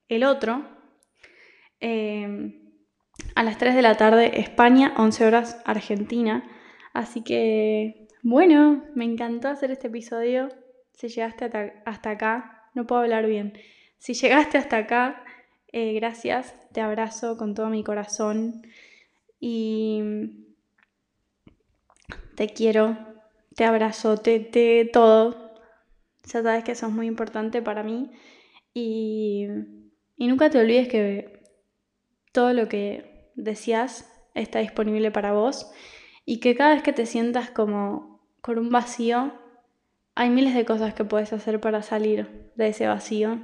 el 0.10 0.25
otro, 0.25 0.67
em, 1.79 2.53
a 3.34 3.43
las 3.43 3.58
3 3.58 3.75
de 3.75 3.82
la 3.82 3.95
tarde 3.95 4.41
España, 4.41 4.93
11 4.97 5.25
horas 5.25 5.62
Argentina. 5.63 6.43
Así 6.91 7.23
que 7.23 8.10
bueno, 8.21 8.84
me 8.93 9.05
encantó 9.05 9.47
hacer 9.47 9.71
este 9.71 9.88
episodio. 9.88 10.49
Si 10.91 11.08
llegaste 11.08 11.49
hasta 11.86 12.10
acá, 12.10 12.69
no 12.73 12.86
puedo 12.86 13.03
hablar 13.03 13.25
bien. 13.25 13.53
Si 13.99 14.15
llegaste 14.15 14.58
hasta 14.58 14.79
acá, 14.79 15.23
eh, 15.71 15.93
gracias, 15.93 16.58
te 16.73 16.82
abrazo 16.82 17.38
con 17.38 17.55
todo 17.55 17.69
mi 17.69 17.86
corazón 17.86 18.63
y 19.39 20.03
te 22.36 22.49
quiero, 22.49 22.97
te 23.55 23.65
abrazo, 23.65 24.17
te, 24.17 24.39
te 24.39 24.85
todo. 24.85 25.51
Ya 26.25 26.43
sabes 26.43 26.63
que 26.63 26.73
eso 26.73 26.88
es 26.88 26.91
muy 26.91 27.07
importante 27.07 27.62
para 27.62 27.83
mí 27.83 28.12
y, 28.73 29.47
y 30.17 30.27
nunca 30.27 30.49
te 30.49 30.59
olvides 30.59 30.88
que 30.88 31.41
todo 32.31 32.53
lo 32.53 32.67
que 32.67 33.31
decías 33.35 34.12
está 34.35 34.59
disponible 34.59 35.12
para 35.12 35.33
vos 35.33 35.71
y 36.25 36.39
que 36.39 36.55
cada 36.55 36.75
vez 36.75 36.83
que 36.83 36.93
te 36.93 37.05
sientas 37.05 37.49
como 37.49 38.21
con 38.41 38.57
un 38.57 38.69
vacío, 38.69 39.33
hay 40.15 40.29
miles 40.29 40.53
de 40.53 40.65
cosas 40.65 40.93
que 40.93 41.03
puedes 41.03 41.33
hacer 41.33 41.59
para 41.59 41.81
salir 41.81 42.51
de 42.55 42.67
ese 42.69 42.88
vacío 42.88 43.39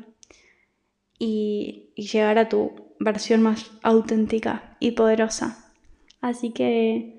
y, 1.18 1.94
llegar 1.96 2.38
a 2.38 2.50
tu 2.50 2.94
versión 3.00 3.42
más 3.42 3.72
auténtica 3.82 4.76
y 4.80 4.92
poderosa. 4.92 5.74
Así 6.22 6.52
que 6.52 7.15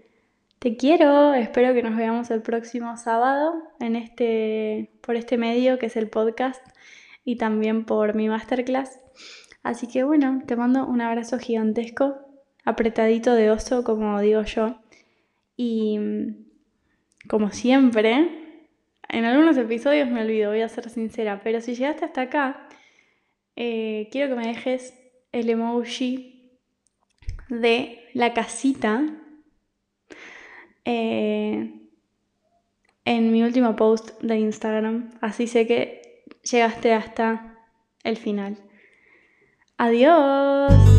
te 0.67 0.77
quiero, 0.77 1.33
espero 1.33 1.73
que 1.75 1.83
nos 1.85 1.97
veamos 1.97 2.29
el 2.33 2.43
próximo 2.43 2.97
sábado 2.97 3.55
en 3.79 3.95
este, 3.95 4.91
por 5.01 5.15
este 5.15 5.39
medio 5.39 5.79
que 5.79 5.87
es 5.87 5.97
el 5.97 6.09
podcast 6.09 6.61
y 7.25 7.37
también 7.37 7.85
por 7.85 8.17
mi 8.17 8.29
masterclass. 8.29 8.99
Así 9.63 9.87
que 9.87 10.03
bueno, 10.03 10.43
te 10.45 10.57
mando 10.57 10.85
un 10.85 11.01
abrazo 11.01 11.39
gigantesco, 11.39 12.17
apretadito 12.65 13.33
de 13.35 13.53
oso, 13.53 13.85
como 13.85 14.21
digo 14.21 14.43
yo. 14.43 14.81
Y 15.57 16.01
como 17.29 17.53
siempre, 17.53 18.29
en 19.09 19.25
algunos 19.25 19.57
episodios 19.59 20.11
me 20.11 20.23
olvido, 20.23 20.51
voy 20.51 20.63
a 20.63 20.69
ser 20.69 20.91
sincera, 20.91 21.43
pero 21.45 21.61
si 21.61 21.77
llegaste 21.77 22.07
hasta 22.07 22.23
acá, 22.23 22.69
eh, 23.55 24.09
quiero 24.11 24.35
que 24.35 24.41
me 24.41 24.49
dejes 24.49 24.99
el 25.31 25.49
emoji 25.49 26.59
de 27.51 28.01
la 28.15 28.35
casita 28.35 29.23
eh, 30.87 31.81
en 33.05 33.33
mi 33.33 33.43
último 33.43 33.77
post 33.77 34.21
de 34.23 34.39
Instagram. 34.39 35.11
Así 35.21 35.47
sé 35.47 35.67
que 35.67 36.25
llegaste 36.51 36.95
hasta 36.95 37.59
el 38.05 38.17
final. 38.17 38.57
Adiós. 39.77 40.96